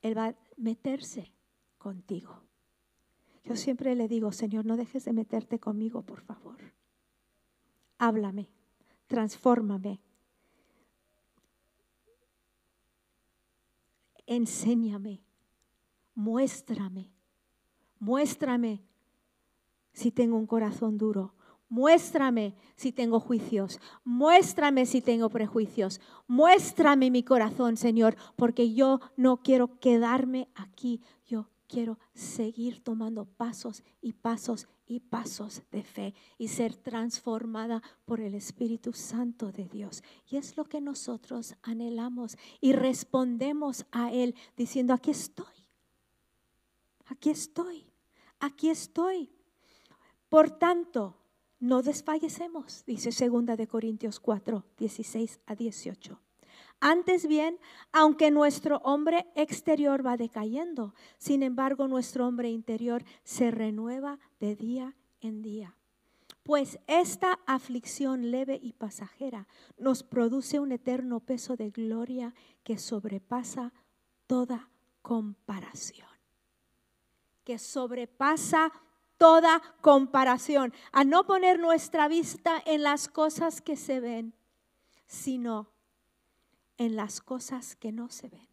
Él 0.00 0.16
va 0.16 0.28
a 0.28 0.34
meterse 0.56 1.30
contigo. 1.76 2.42
Yo 3.44 3.56
siempre 3.56 3.94
le 3.94 4.08
digo, 4.08 4.32
Señor, 4.32 4.64
no 4.64 4.76
dejes 4.76 5.04
de 5.04 5.12
meterte 5.12 5.58
conmigo, 5.58 6.02
por 6.02 6.22
favor. 6.22 6.58
Háblame, 7.98 8.48
transfórmame. 9.06 10.00
Enséñame, 14.26 15.20
muéstrame, 16.14 17.10
muéstrame 17.98 18.89
si 20.00 20.10
tengo 20.10 20.36
un 20.36 20.46
corazón 20.46 20.96
duro. 20.96 21.34
Muéstrame 21.68 22.54
si 22.74 22.90
tengo 22.90 23.20
juicios. 23.20 23.78
Muéstrame 24.02 24.86
si 24.86 25.02
tengo 25.02 25.28
prejuicios. 25.28 26.00
Muéstrame 26.26 27.10
mi 27.10 27.22
corazón, 27.22 27.76
Señor, 27.76 28.16
porque 28.34 28.72
yo 28.74 29.00
no 29.16 29.42
quiero 29.42 29.78
quedarme 29.78 30.48
aquí. 30.54 31.00
Yo 31.26 31.48
quiero 31.68 31.98
seguir 32.14 32.82
tomando 32.82 33.26
pasos 33.26 33.84
y 34.00 34.14
pasos 34.14 34.66
y 34.86 34.98
pasos 34.98 35.62
de 35.70 35.84
fe 35.84 36.14
y 36.38 36.48
ser 36.48 36.74
transformada 36.74 37.80
por 38.04 38.20
el 38.20 38.34
Espíritu 38.34 38.92
Santo 38.92 39.52
de 39.52 39.68
Dios. 39.68 40.02
Y 40.28 40.38
es 40.38 40.56
lo 40.56 40.64
que 40.64 40.80
nosotros 40.80 41.54
anhelamos 41.62 42.36
y 42.60 42.72
respondemos 42.72 43.86
a 43.92 44.10
Él 44.10 44.34
diciendo, 44.56 44.94
aquí 44.94 45.12
estoy, 45.12 45.68
aquí 47.06 47.30
estoy, 47.30 47.86
aquí 48.40 48.70
estoy. 48.70 49.30
Por 50.30 50.48
tanto, 50.50 51.16
no 51.58 51.82
desfallecemos, 51.82 52.84
dice 52.86 53.10
2 53.10 53.56
de 53.58 53.66
Corintios 53.66 54.20
4, 54.20 54.64
16 54.78 55.40
a 55.44 55.56
18. 55.56 56.20
Antes 56.78 57.26
bien, 57.26 57.58
aunque 57.92 58.30
nuestro 58.30 58.78
hombre 58.78 59.26
exterior 59.34 60.06
va 60.06 60.16
decayendo, 60.16 60.94
sin 61.18 61.42
embargo 61.42 61.88
nuestro 61.88 62.26
hombre 62.26 62.48
interior 62.48 63.04
se 63.24 63.50
renueva 63.50 64.18
de 64.38 64.54
día 64.54 64.96
en 65.20 65.42
día. 65.42 65.76
Pues 66.44 66.78
esta 66.86 67.40
aflicción 67.44 68.30
leve 68.30 68.58
y 68.62 68.72
pasajera 68.72 69.48
nos 69.76 70.04
produce 70.04 70.60
un 70.60 70.70
eterno 70.70 71.18
peso 71.18 71.56
de 71.56 71.70
gloria 71.70 72.34
que 72.62 72.78
sobrepasa 72.78 73.72
toda 74.28 74.70
comparación. 75.02 76.08
Que 77.44 77.58
sobrepasa 77.58 78.72
toda 79.20 79.60
comparación, 79.82 80.72
a 80.92 81.04
no 81.04 81.26
poner 81.26 81.58
nuestra 81.60 82.08
vista 82.08 82.54
en 82.64 82.82
las 82.82 83.06
cosas 83.06 83.60
que 83.60 83.76
se 83.76 84.00
ven, 84.00 84.32
sino 85.06 85.68
en 86.78 86.96
las 86.96 87.20
cosas 87.20 87.76
que 87.76 87.92
no 87.92 88.08
se 88.08 88.30
ven. 88.30 88.48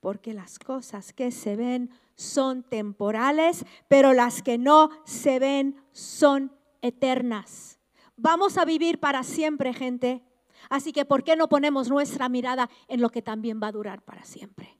Porque 0.00 0.34
las 0.34 0.58
cosas 0.58 1.12
que 1.12 1.30
se 1.30 1.54
ven 1.54 1.90
son 2.16 2.64
temporales, 2.64 3.64
pero 3.86 4.12
las 4.14 4.42
que 4.42 4.58
no 4.58 4.90
se 5.04 5.38
ven 5.38 5.80
son 5.92 6.50
eternas. 6.82 7.78
Vamos 8.16 8.58
a 8.58 8.64
vivir 8.64 8.98
para 8.98 9.22
siempre, 9.22 9.72
gente. 9.72 10.24
Así 10.70 10.92
que, 10.92 11.04
¿por 11.04 11.22
qué 11.22 11.36
no 11.36 11.48
ponemos 11.48 11.88
nuestra 11.88 12.28
mirada 12.28 12.68
en 12.88 13.00
lo 13.00 13.10
que 13.10 13.22
también 13.22 13.60
va 13.62 13.68
a 13.68 13.72
durar 13.72 14.02
para 14.02 14.24
siempre? 14.24 14.76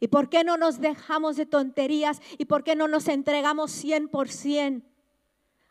¿Y 0.00 0.08
por 0.08 0.28
qué 0.28 0.44
no 0.44 0.56
nos 0.56 0.80
dejamos 0.80 1.36
de 1.36 1.46
tonterías? 1.46 2.20
¿Y 2.38 2.44
por 2.44 2.64
qué 2.64 2.76
no 2.76 2.88
nos 2.88 3.08
entregamos 3.08 3.84
100% 3.84 4.82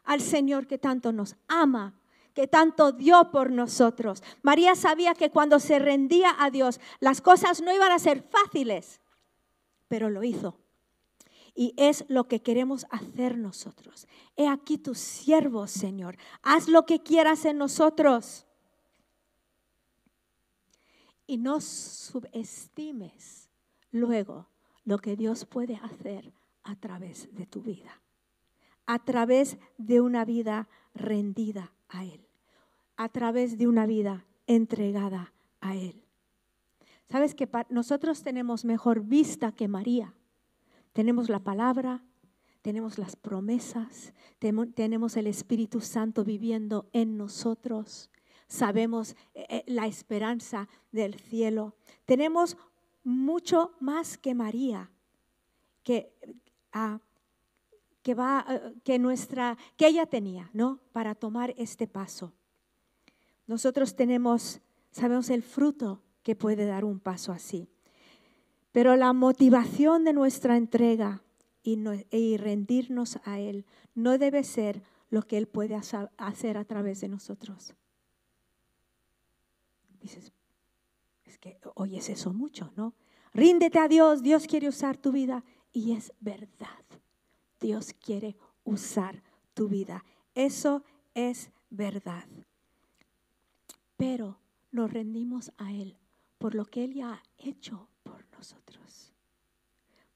al 0.04 0.22
Señor 0.22 0.68
que 0.68 0.78
tanto 0.78 1.12
nos 1.12 1.36
ama? 1.48 1.94
que 2.34 2.46
tanto 2.46 2.92
dio 2.92 3.32
por 3.32 3.50
nosotros. 3.50 4.22
María 4.44 4.76
sabía 4.76 5.16
que 5.16 5.32
cuando 5.32 5.60
se 5.60 5.80
rendía 5.80 6.36
a 6.38 6.52
Dios, 6.52 6.80
las 7.00 7.20
cosas 7.20 7.64
no 7.64 7.74
iban 7.74 7.92
a 7.92 7.98
ser 7.98 8.22
fáciles, 8.22 9.02
pero 9.88 10.12
lo 10.12 10.24
hizo. 10.24 10.60
Y 11.56 11.74
es 11.78 12.06
lo 12.10 12.28
que 12.28 12.44
queremos 12.44 12.86
hacer 12.92 13.40
nosotros. 13.40 14.08
He 14.36 14.48
aquí 14.48 14.78
tu 14.78 14.94
siervo, 14.94 15.66
Señor. 15.66 16.16
Haz 16.44 16.68
lo 16.68 16.86
que 16.86 17.02
quieras 17.02 17.44
en 17.46 17.58
nosotros. 17.58 18.46
Y 21.26 21.38
no 21.38 21.60
subestimes 21.60 23.47
luego 23.92 24.48
lo 24.86 25.00
que 25.00 25.16
Dios 25.16 25.46
puede 25.46 25.76
hacer 25.76 26.34
a 26.64 26.76
través 26.76 27.34
de 27.34 27.46
tu 27.46 27.62
vida, 27.62 28.02
a 28.86 29.00
través 29.00 29.58
de 29.78 30.02
una 30.02 30.26
vida 30.26 30.68
rendida 30.94 31.74
a 31.90 32.06
Él, 32.06 32.28
a 32.96 33.10
través 33.10 33.58
de 33.58 33.68
una 33.68 33.86
vida 33.86 34.26
entregada 34.48 35.34
a 35.62 35.76
Él. 35.76 36.04
Sabes 37.10 37.36
que 37.36 37.50
nosotros 37.70 38.24
tenemos 38.24 38.66
mejor 38.66 39.02
vista 39.02 39.54
que 39.54 39.68
María. 39.68 40.14
Tenemos 40.92 41.30
la 41.30 41.40
palabra, 41.40 42.04
tenemos 42.62 42.98
las 42.98 43.16
promesas, 43.16 44.14
tenemos 44.40 45.16
el 45.16 45.28
Espíritu 45.28 45.80
Santo 45.80 46.26
viviendo 46.26 46.90
en 46.92 47.18
nosotros, 47.18 48.10
sabemos 48.48 49.16
eh, 49.34 49.46
eh, 49.50 49.64
la 49.68 49.88
esperanza 49.88 50.68
del 50.92 51.16
cielo, 51.16 51.76
tenemos 52.06 52.58
mucho 53.08 53.72
más 53.80 54.18
que 54.18 54.36
María, 54.36 54.92
que, 55.82 56.12
ah, 56.74 57.00
que, 58.04 58.14
va, 58.14 58.40
ah, 58.40 58.72
que, 58.84 59.00
nuestra, 59.00 59.58
que 59.78 59.88
ella 59.88 60.06
tenía, 60.06 60.50
¿no? 60.52 60.82
Para 60.92 61.16
tomar 61.16 61.54
este 61.58 61.88
paso. 61.88 62.34
Nosotros 63.46 63.96
tenemos, 63.96 64.60
sabemos 64.92 65.30
el 65.30 65.42
fruto 65.42 66.02
que 66.22 66.36
puede 66.36 66.66
dar 66.66 66.84
un 66.84 67.00
paso 67.00 67.32
así. 67.32 67.70
Pero 68.74 68.98
la 68.98 69.14
motivación 69.14 70.04
de 70.04 70.12
nuestra 70.12 70.58
entrega 70.58 71.24
y, 71.64 72.38
rendirnos 72.38 73.20
a 73.24 73.40
Él 73.40 73.66
no 73.96 74.18
debe 74.18 74.44
ser 74.44 74.84
lo 75.10 75.22
que 75.22 75.38
Él 75.38 75.48
puede 75.48 75.76
hacer 75.76 76.58
a 76.58 76.66
través 76.66 77.00
de 77.00 77.08
nosotros. 77.08 77.74
Dices, 80.02 80.34
que 81.40 81.60
oyes 81.76 82.10
eso 82.10 82.34
mucho, 82.34 82.72
¿no? 82.76 82.94
Ríndete 83.34 83.80
a 83.80 83.88
Dios, 83.88 84.24
Dios 84.24 84.48
quiere 84.48 84.68
usar 84.68 84.98
tu 84.98 85.12
vida 85.12 85.44
y 85.72 85.94
es 85.94 86.14
verdad. 86.20 86.86
Dios 87.60 87.94
quiere 87.94 88.36
usar 88.64 89.24
tu 89.54 89.68
vida. 89.68 90.04
Eso 90.34 90.84
es 91.14 91.52
verdad. 91.70 92.28
Pero 93.96 94.40
nos 94.72 94.92
rendimos 94.92 95.52
a 95.58 95.72
Él 95.72 95.98
por 96.38 96.56
lo 96.56 96.66
que 96.66 96.84
Él 96.84 96.94
ya 96.94 97.14
ha 97.14 97.24
hecho 97.38 97.90
por 98.04 98.26
nosotros. 98.32 99.14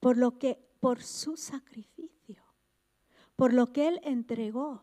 Por 0.00 0.16
lo 0.16 0.38
que, 0.38 0.58
por 0.80 1.02
su 1.02 1.36
sacrificio, 1.36 2.42
por 3.36 3.52
lo 3.52 3.72
que 3.72 3.88
Él 3.88 4.00
entregó, 4.04 4.82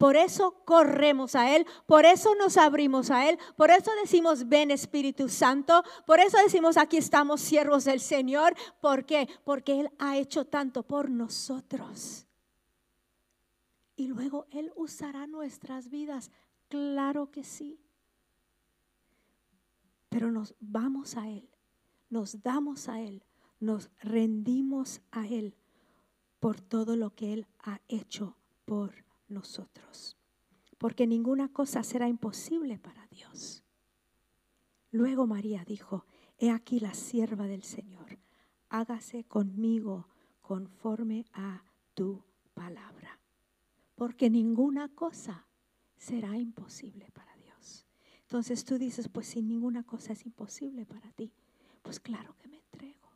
Por 0.00 0.16
eso 0.16 0.62
corremos 0.64 1.34
a 1.34 1.54
Él, 1.54 1.66
por 1.84 2.06
eso 2.06 2.34
nos 2.34 2.56
abrimos 2.56 3.10
a 3.10 3.28
Él, 3.28 3.38
por 3.54 3.70
eso 3.70 3.90
decimos, 4.00 4.48
ven 4.48 4.70
Espíritu 4.70 5.28
Santo, 5.28 5.84
por 6.06 6.20
eso 6.20 6.38
decimos, 6.38 6.78
aquí 6.78 6.96
estamos 6.96 7.42
siervos 7.42 7.84
del 7.84 8.00
Señor. 8.00 8.54
¿Por 8.80 9.04
qué? 9.04 9.28
Porque 9.44 9.78
Él 9.78 9.90
ha 9.98 10.16
hecho 10.16 10.46
tanto 10.46 10.84
por 10.84 11.10
nosotros. 11.10 12.26
Y 13.94 14.06
luego 14.06 14.46
Él 14.52 14.72
usará 14.74 15.26
nuestras 15.26 15.90
vidas. 15.90 16.30
Claro 16.70 17.30
que 17.30 17.44
sí. 17.44 17.78
Pero 20.08 20.32
nos 20.32 20.54
vamos 20.60 21.18
a 21.18 21.28
Él, 21.28 21.46
nos 22.08 22.42
damos 22.42 22.88
a 22.88 23.02
Él, 23.02 23.22
nos 23.58 23.90
rendimos 24.00 25.02
a 25.10 25.26
Él 25.26 25.54
por 26.38 26.58
todo 26.58 26.96
lo 26.96 27.14
que 27.14 27.34
Él 27.34 27.46
ha 27.58 27.82
hecho 27.86 28.38
por 28.64 28.88
nosotros. 28.92 29.09
Porque 30.78 31.06
ninguna 31.06 31.48
cosa 31.48 31.82
será 31.82 32.08
imposible 32.08 32.78
para 32.78 33.06
Dios. 33.08 33.62
Luego 34.90 35.26
María 35.26 35.64
dijo, 35.64 36.04
He 36.38 36.50
aquí 36.50 36.80
la 36.80 36.94
sierva 36.94 37.46
del 37.46 37.62
Señor, 37.62 38.18
hágase 38.68 39.24
conmigo 39.24 40.08
conforme 40.40 41.26
a 41.32 41.64
tu 41.94 42.24
palabra. 42.54 43.20
Porque 43.94 44.30
ninguna 44.30 44.88
cosa 44.88 45.46
será 45.96 46.38
imposible 46.38 47.10
para 47.12 47.36
Dios. 47.36 47.86
Entonces 48.22 48.64
tú 48.64 48.78
dices, 48.78 49.08
pues 49.08 49.26
si 49.26 49.42
ninguna 49.42 49.82
cosa 49.82 50.14
es 50.14 50.24
imposible 50.24 50.86
para 50.86 51.12
ti, 51.12 51.34
pues 51.82 52.00
claro 52.00 52.34
que 52.38 52.48
me 52.48 52.56
entrego. 52.58 53.10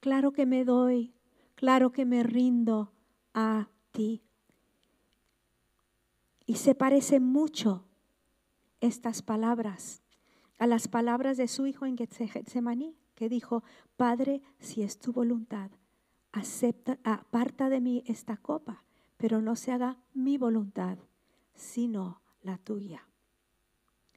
Claro 0.00 0.32
que 0.32 0.44
me 0.44 0.64
doy 0.64 1.14
claro 1.58 1.90
que 1.90 2.04
me 2.04 2.22
rindo 2.22 2.92
a 3.34 3.68
ti. 3.90 4.22
Y 6.48 6.54
se 6.54 6.74
parece 6.74 7.20
mucho 7.20 7.84
estas 8.80 9.20
palabras 9.20 10.00
a 10.58 10.66
las 10.66 10.88
palabras 10.88 11.36
de 11.36 11.46
su 11.46 11.66
hijo 11.66 11.84
en 11.84 11.98
Getsemaní, 11.98 12.96
que 13.14 13.28
dijo, 13.28 13.62
Padre, 13.98 14.40
si 14.58 14.82
es 14.82 14.98
tu 14.98 15.12
voluntad, 15.12 15.70
acepta, 16.32 16.98
aparta 17.04 17.68
de 17.68 17.82
mí 17.82 18.02
esta 18.06 18.38
copa, 18.38 18.82
pero 19.18 19.42
no 19.42 19.56
se 19.56 19.72
haga 19.72 19.98
mi 20.14 20.38
voluntad, 20.38 20.96
sino 21.54 22.22
la 22.40 22.56
tuya. 22.56 23.06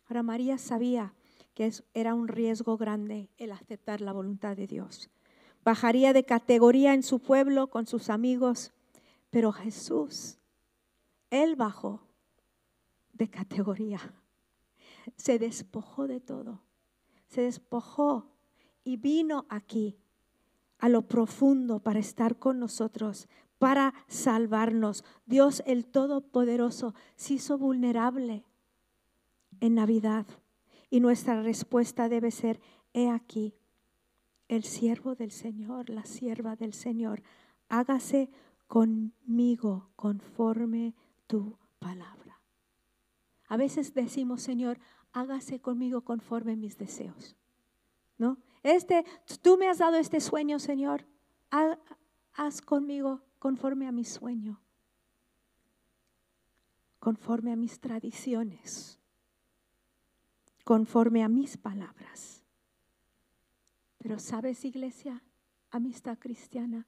Ahora 0.07 0.23
María 0.23 0.57
sabía 0.57 1.13
que 1.53 1.69
era 1.93 2.15
un 2.15 2.29
riesgo 2.29 2.77
grande 2.77 3.29
el 3.37 3.51
aceptar 3.51 3.99
la 3.99 4.13
voluntad 4.13 4.55
de 4.55 4.67
Dios 4.67 5.11
bajaría 5.63 6.13
de 6.13 6.23
categoría 6.23 6.93
en 6.93 7.03
su 7.03 7.19
pueblo 7.19 7.67
con 7.67 7.85
sus 7.85 8.09
amigos, 8.09 8.71
pero 9.29 9.51
Jesús, 9.51 10.39
Él 11.29 11.55
bajó 11.55 12.01
de 13.13 13.29
categoría, 13.29 13.99
se 15.15 15.39
despojó 15.39 16.07
de 16.07 16.19
todo, 16.19 16.61
se 17.27 17.41
despojó 17.41 18.31
y 18.83 18.97
vino 18.97 19.45
aquí 19.49 19.97
a 20.79 20.89
lo 20.89 21.03
profundo 21.03 21.79
para 21.79 21.99
estar 21.99 22.37
con 22.37 22.59
nosotros, 22.59 23.27
para 23.59 23.93
salvarnos. 24.07 25.03
Dios 25.25 25.61
el 25.65 25.85
Todopoderoso 25.85 26.95
se 27.15 27.35
hizo 27.35 27.57
vulnerable 27.57 28.43
en 29.59 29.75
Navidad 29.75 30.25
y 30.89 30.99
nuestra 30.99 31.41
respuesta 31.41 32.09
debe 32.09 32.31
ser, 32.31 32.59
he 32.93 33.09
aquí, 33.09 33.53
el 34.47 34.63
siervo 34.63 35.15
del 35.15 35.31
Señor, 35.31 35.89
la 35.89 36.03
sierva 36.05 36.55
del 36.55 36.73
Señor, 36.73 37.23
hágase 37.69 38.29
conmigo 38.67 39.91
conforme 39.95 40.93
tu 41.27 41.57
palabra. 41.79 42.20
A 43.51 43.57
veces 43.57 43.93
decimos, 43.93 44.41
Señor, 44.41 44.79
hágase 45.11 45.59
conmigo 45.59 46.05
conforme 46.05 46.55
mis 46.55 46.77
deseos. 46.77 47.35
¿No? 48.17 48.37
Este, 48.63 49.03
tú 49.41 49.57
me 49.57 49.67
has 49.67 49.79
dado 49.79 49.97
este 49.97 50.21
sueño, 50.21 50.57
Señor, 50.57 51.05
haz 52.31 52.61
conmigo 52.61 53.21
conforme 53.39 53.89
a 53.89 53.91
mi 53.91 54.05
sueño, 54.05 54.61
conforme 56.99 57.51
a 57.51 57.57
mis 57.57 57.81
tradiciones, 57.81 59.01
conforme 60.63 61.21
a 61.21 61.27
mis 61.27 61.57
palabras. 61.57 62.45
Pero 63.97 64.17
sabes, 64.17 64.63
iglesia, 64.63 65.25
amistad 65.71 66.17
cristiana, 66.19 66.87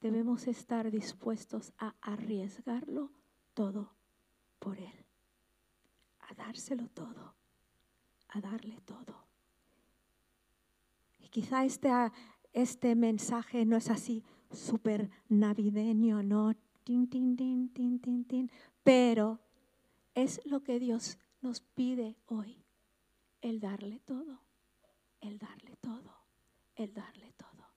debemos 0.00 0.46
estar 0.46 0.92
dispuestos 0.92 1.72
a 1.78 1.96
arriesgarlo 2.00 3.10
todo 3.54 3.90
por 4.60 4.78
Él, 4.78 5.03
a 6.28 6.34
dárselo 6.34 6.88
todo, 6.88 7.34
a 8.28 8.40
darle 8.40 8.80
todo. 8.82 9.26
Y 11.18 11.28
quizá 11.28 11.64
este, 11.64 11.90
este 12.52 12.94
mensaje 12.94 13.64
no 13.64 13.76
es 13.76 13.90
así 13.90 14.24
súper 14.50 15.10
navideño, 15.28 16.22
no, 16.22 16.54
tin, 16.84 17.08
tin, 17.08 17.36
tin, 17.36 17.72
tin, 17.72 18.00
tin, 18.00 18.24
tin, 18.24 18.50
pero 18.82 19.40
es 20.14 20.40
lo 20.44 20.62
que 20.62 20.78
Dios 20.78 21.18
nos 21.40 21.60
pide 21.60 22.16
hoy, 22.26 22.64
el 23.40 23.60
darle 23.60 24.00
todo, 24.00 24.40
el 25.20 25.38
darle 25.38 25.76
todo 25.76 26.24
el 26.76 26.92
darle 26.92 27.32
todo. 27.32 27.68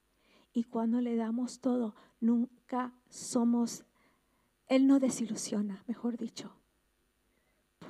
Y 0.52 0.64
cuando 0.64 1.00
le 1.00 1.16
damos 1.16 1.60
todo, 1.60 1.94
nunca 2.20 2.92
somos, 3.08 3.84
Él 4.66 4.86
no 4.86 4.98
desilusiona, 4.98 5.84
mejor 5.86 6.16
dicho, 6.16 6.56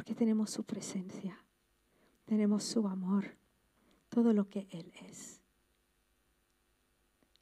porque 0.09 0.21
tenemos 0.21 0.49
su 0.49 0.65
presencia, 0.65 1.39
tenemos 2.25 2.65
su 2.65 2.89
amor, 2.89 3.37
todo 4.09 4.33
lo 4.33 4.49
que 4.49 4.67
Él 4.71 4.91
es. 5.07 5.43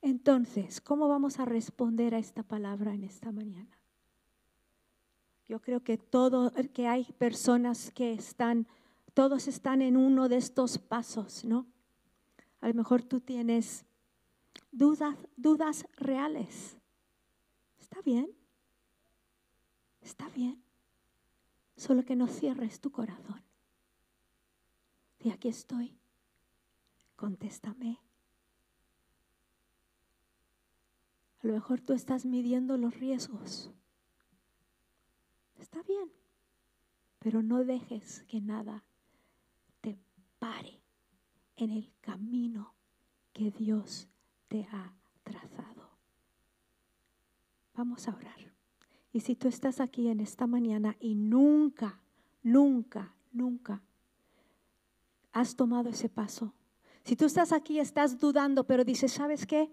Entonces, 0.02 0.80
¿cómo 0.80 1.06
vamos 1.06 1.38
a 1.38 1.44
responder 1.44 2.12
a 2.12 2.18
esta 2.18 2.42
palabra 2.42 2.92
en 2.92 3.04
esta 3.04 3.30
mañana? 3.30 3.78
Yo 5.46 5.60
creo 5.60 5.84
que 5.84 5.96
todo, 5.96 6.50
que 6.72 6.88
hay 6.88 7.04
personas 7.18 7.92
que 7.92 8.12
están, 8.12 8.66
todos 9.14 9.46
están 9.46 9.80
en 9.80 9.96
uno 9.96 10.28
de 10.28 10.38
estos 10.38 10.76
pasos, 10.76 11.44
¿no? 11.44 11.68
A 12.60 12.66
lo 12.66 12.74
mejor 12.74 13.04
tú 13.04 13.20
tienes 13.20 13.84
dudas, 14.72 15.16
dudas 15.36 15.86
reales. 15.98 16.76
Está 17.78 18.02
bien. 18.02 18.28
Está 20.00 20.28
bien. 20.30 20.65
Solo 21.76 22.04
que 22.04 22.16
no 22.16 22.26
cierres 22.26 22.80
tu 22.80 22.90
corazón. 22.90 23.42
Y 25.18 25.30
aquí 25.30 25.48
estoy. 25.48 25.98
Contéstame. 27.16 28.00
A 31.42 31.46
lo 31.46 31.52
mejor 31.52 31.80
tú 31.80 31.92
estás 31.92 32.24
midiendo 32.24 32.76
los 32.76 32.98
riesgos. 32.98 33.70
Está 35.58 35.82
bien. 35.82 36.10
Pero 37.18 37.42
no 37.42 37.64
dejes 37.64 38.24
que 38.28 38.40
nada 38.40 38.84
te 39.80 39.98
pare 40.38 40.80
en 41.56 41.70
el 41.70 41.92
camino 42.00 42.74
que 43.32 43.50
Dios 43.50 44.08
te 44.48 44.64
ha 44.72 44.94
trazado. 45.24 45.90
Vamos 47.74 48.08
a 48.08 48.14
orar. 48.14 48.55
Y 49.16 49.20
si 49.20 49.34
tú 49.34 49.48
estás 49.48 49.80
aquí 49.80 50.08
en 50.08 50.20
esta 50.20 50.46
mañana 50.46 50.94
y 51.00 51.14
nunca, 51.14 52.02
nunca, 52.42 53.14
nunca 53.32 53.80
has 55.32 55.56
tomado 55.56 55.88
ese 55.88 56.10
paso, 56.10 56.52
si 57.02 57.16
tú 57.16 57.24
estás 57.24 57.50
aquí 57.50 57.80
estás 57.80 58.18
dudando, 58.18 58.64
pero 58.64 58.84
dices, 58.84 59.12
¿sabes 59.12 59.46
qué? 59.46 59.72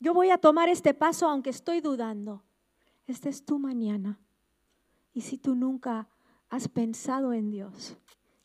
Yo 0.00 0.12
voy 0.12 0.28
a 0.28 0.36
tomar 0.36 0.68
este 0.68 0.92
paso 0.92 1.26
aunque 1.26 1.48
estoy 1.48 1.80
dudando. 1.80 2.42
Esta 3.06 3.30
es 3.30 3.42
tu 3.42 3.58
mañana. 3.58 4.18
Y 5.14 5.22
si 5.22 5.38
tú 5.38 5.54
nunca 5.54 6.06
has 6.50 6.68
pensado 6.68 7.32
en 7.32 7.50
Dios, 7.50 7.96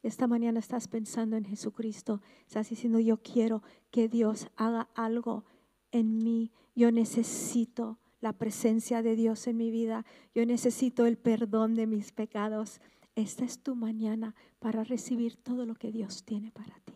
esta 0.03 0.25
mañana 0.25 0.61
estás 0.61 0.87
pensando 0.87 1.35
en 1.35 1.43
Jesucristo, 1.43 2.21
estás 2.47 2.69
diciendo, 2.69 3.01
yo 3.01 3.17
quiero 3.17 3.61
que 3.89 4.07
Dios 4.07 4.47
haga 4.55 4.87
algo 4.95 5.43
en 5.91 6.17
mí, 6.19 6.49
yo 6.75 6.93
necesito 6.93 7.97
la 8.21 8.33
presencia 8.33 9.01
de 9.01 9.15
Dios 9.15 9.47
en 9.47 9.57
mi 9.57 9.71
vida, 9.71 10.05
yo 10.33 10.45
necesito 10.45 11.05
el 11.05 11.17
perdón 11.17 11.73
de 11.73 11.87
mis 11.87 12.11
pecados. 12.11 12.79
Esta 13.15 13.43
es 13.43 13.61
tu 13.61 13.75
mañana 13.75 14.35
para 14.59 14.83
recibir 14.83 15.35
todo 15.35 15.65
lo 15.65 15.75
que 15.75 15.91
Dios 15.91 16.23
tiene 16.23 16.51
para 16.51 16.79
ti. 16.85 16.93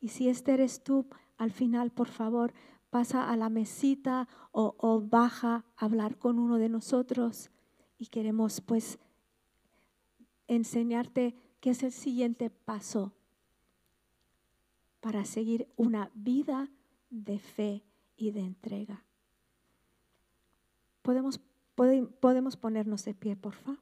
Y 0.00 0.08
si 0.08 0.28
este 0.28 0.52
eres 0.52 0.82
tú, 0.82 1.06
al 1.38 1.52
final, 1.52 1.90
por 1.90 2.08
favor, 2.08 2.52
pasa 2.90 3.30
a 3.30 3.36
la 3.36 3.48
mesita 3.48 4.28
o, 4.50 5.00
baja 5.00 5.64
a 5.76 5.84
hablar 5.84 6.18
con 6.18 6.38
uno 6.38 6.58
de 6.58 6.68
nosotros 6.68 7.50
y 7.96 8.08
queremos 8.08 8.60
pues 8.60 8.98
enseñarte 10.46 11.34
qué 11.60 11.70
es 11.70 11.84
el 11.84 11.92
siguiente 11.92 12.50
paso 12.50 13.14
para 15.00 15.24
seguir 15.24 15.68
una 15.76 16.10
vida 16.14 16.68
de 17.08 17.38
fe 17.38 17.82
y 18.16 18.32
de 18.32 18.40
entrega. 18.40 19.04
Podemos 21.02 21.40
Podemos 21.74 22.56
ponernos 22.56 23.04
de 23.04 23.14
pie, 23.14 23.36
por 23.36 23.54
favor. 23.54 23.80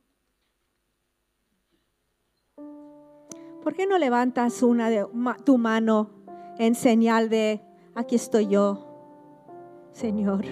¿Por 3.62 3.74
qué 3.74 3.86
no 3.86 3.98
levantas 3.98 4.62
una 4.62 4.88
de, 4.88 5.06
tu 5.44 5.58
mano 5.58 6.10
en 6.58 6.74
señal 6.74 7.28
de 7.28 7.60
aquí 7.94 8.14
estoy 8.14 8.46
yo, 8.46 8.86
Señor? 9.92 10.44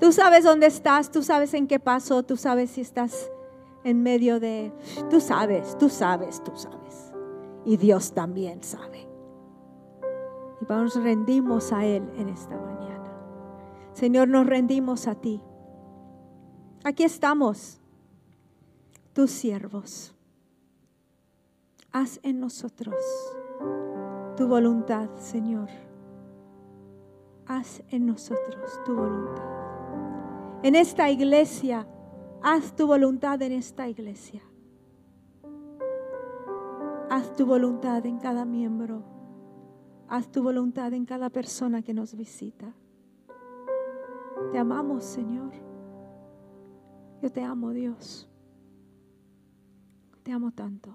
Tú 0.00 0.12
sabes 0.12 0.44
dónde 0.44 0.66
estás, 0.66 1.10
tú 1.10 1.22
sabes 1.22 1.54
en 1.54 1.66
qué 1.66 1.78
paso, 1.78 2.22
tú 2.22 2.36
sabes 2.36 2.70
si 2.70 2.80
estás 2.80 3.30
en 3.84 4.02
medio 4.02 4.40
de... 4.40 4.72
Tú 5.10 5.20
sabes, 5.20 5.76
tú 5.78 5.88
sabes, 5.88 6.42
tú 6.42 6.52
sabes. 6.56 7.12
Y 7.64 7.76
Dios 7.76 8.12
también 8.12 8.62
sabe. 8.62 9.08
Y 10.60 10.64
nos 10.64 10.96
rendimos 10.96 11.72
a 11.72 11.84
Él 11.84 12.08
en 12.16 12.28
esta 12.28 12.56
mañana. 12.56 12.97
Señor, 13.98 14.28
nos 14.28 14.46
rendimos 14.46 15.08
a 15.08 15.16
ti. 15.16 15.42
Aquí 16.84 17.02
estamos, 17.02 17.80
tus 19.12 19.32
siervos. 19.32 20.14
Haz 21.90 22.20
en 22.22 22.38
nosotros 22.38 22.94
tu 24.36 24.46
voluntad, 24.46 25.10
Señor. 25.16 25.68
Haz 27.44 27.82
en 27.88 28.06
nosotros 28.06 28.80
tu 28.86 28.94
voluntad. 28.94 29.42
En 30.62 30.76
esta 30.76 31.10
iglesia, 31.10 31.84
haz 32.40 32.76
tu 32.76 32.86
voluntad 32.86 33.42
en 33.42 33.50
esta 33.50 33.88
iglesia. 33.88 34.42
Haz 37.10 37.34
tu 37.34 37.46
voluntad 37.46 38.06
en 38.06 38.18
cada 38.18 38.44
miembro. 38.44 39.02
Haz 40.06 40.30
tu 40.30 40.44
voluntad 40.44 40.92
en 40.92 41.04
cada 41.04 41.30
persona 41.30 41.82
que 41.82 41.94
nos 41.94 42.14
visita. 42.14 42.76
Te 44.52 44.58
amamos, 44.58 45.04
Señor. 45.04 45.52
Yo 47.20 47.30
te 47.30 47.42
amo, 47.42 47.70
Dios. 47.70 48.28
Te 50.22 50.32
amo 50.32 50.50
tanto. 50.52 50.90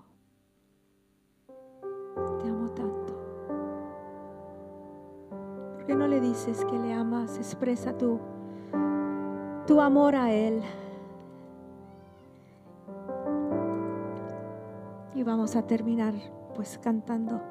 Te 2.41 2.49
amo 2.49 2.69
tanto. 2.71 3.13
¿Por 5.73 5.85
qué 5.85 5.95
no 5.95 6.07
le 6.07 6.19
dices 6.19 6.63
que 6.65 6.79
le 6.79 6.93
amas? 6.93 7.37
Expresa 7.37 7.97
tu, 7.97 8.19
tu 9.67 9.81
amor 9.81 10.15
a 10.15 10.31
Él. 10.31 10.61
Y 15.13 15.23
vamos 15.23 15.55
a 15.55 15.67
terminar 15.67 16.13
pues 16.55 16.77
cantando. 16.77 17.41